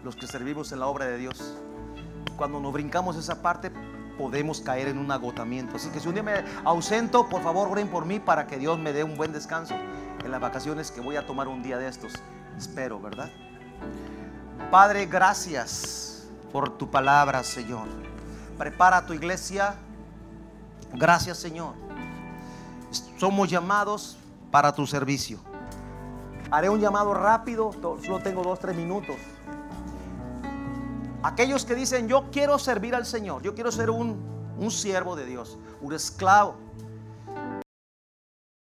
Los 0.03 0.17
que 0.17 0.27
servimos 0.27 0.73
en 0.73 0.81
la 0.81 0.89
obra 0.89 1.05
de 1.05 1.17
Dios. 1.17 1.57
Cuando 2.37 2.59
nos 2.59 2.73
brincamos 2.73 3.17
esa 3.17 3.41
parte, 3.41 3.71
podemos 4.19 4.61
caer 4.61 4.89
en 4.89 4.99
un 4.99 5.13
agotamiento. 5.13 5.77
Así 5.77 5.91
que 5.91 6.01
si 6.01 6.09
un 6.09 6.15
día 6.15 6.25
me 6.25 6.45
ausento, 6.65 7.29
por 7.29 7.41
favor 7.43 7.69
oren 7.69 7.89
por 7.89 8.05
mí 8.05 8.19
para 8.19 8.49
que 8.49 8.59
Dios 8.59 8.81
me 8.81 8.93
dé 8.93 9.05
un 9.05 9.17
buen 9.17 9.33
descanso 9.33 9.75
en 10.25 10.31
las 10.31 10.41
vacaciones 10.41 10.91
que 10.91 11.01
voy 11.01 11.15
a 11.15 11.25
tomar 11.25 11.47
un 11.47 11.63
día 11.63 11.79
de 11.79 11.87
estos. 11.87 12.13
Espero, 12.59 13.01
¿verdad? 13.01 13.31
Padre, 14.73 15.07
gracias 15.07 16.25
por 16.53 16.77
tu 16.77 16.91
palabra, 16.91 17.45
Señor. 17.45 17.87
Prepara 18.59 19.07
tu 19.07 19.13
iglesia. 19.13 19.77
Gracias, 20.95 21.39
Señor. 21.39 21.75
Somos 23.19 23.49
llamados 23.49 24.17
para 24.53 24.73
tu 24.73 24.87
servicio. 24.87 25.41
Haré 26.53 26.69
un 26.69 26.79
llamado 26.79 27.15
rápido, 27.15 27.73
solo 27.73 28.21
tengo 28.21 28.45
dos, 28.45 28.61
tres 28.61 28.77
minutos. 28.77 29.17
Aquellos 31.25 31.65
que 31.65 31.75
dicen, 31.75 32.07
yo 32.07 32.31
quiero 32.31 32.59
servir 32.59 32.95
al 32.95 33.07
Señor, 33.07 33.43
yo 33.43 33.55
quiero 33.55 33.73
ser 33.73 33.91
un, 33.91 34.23
un 34.59 34.71
siervo 34.71 35.17
de 35.17 35.25
Dios, 35.25 35.59
un 35.81 35.95
esclavo. 35.95 36.57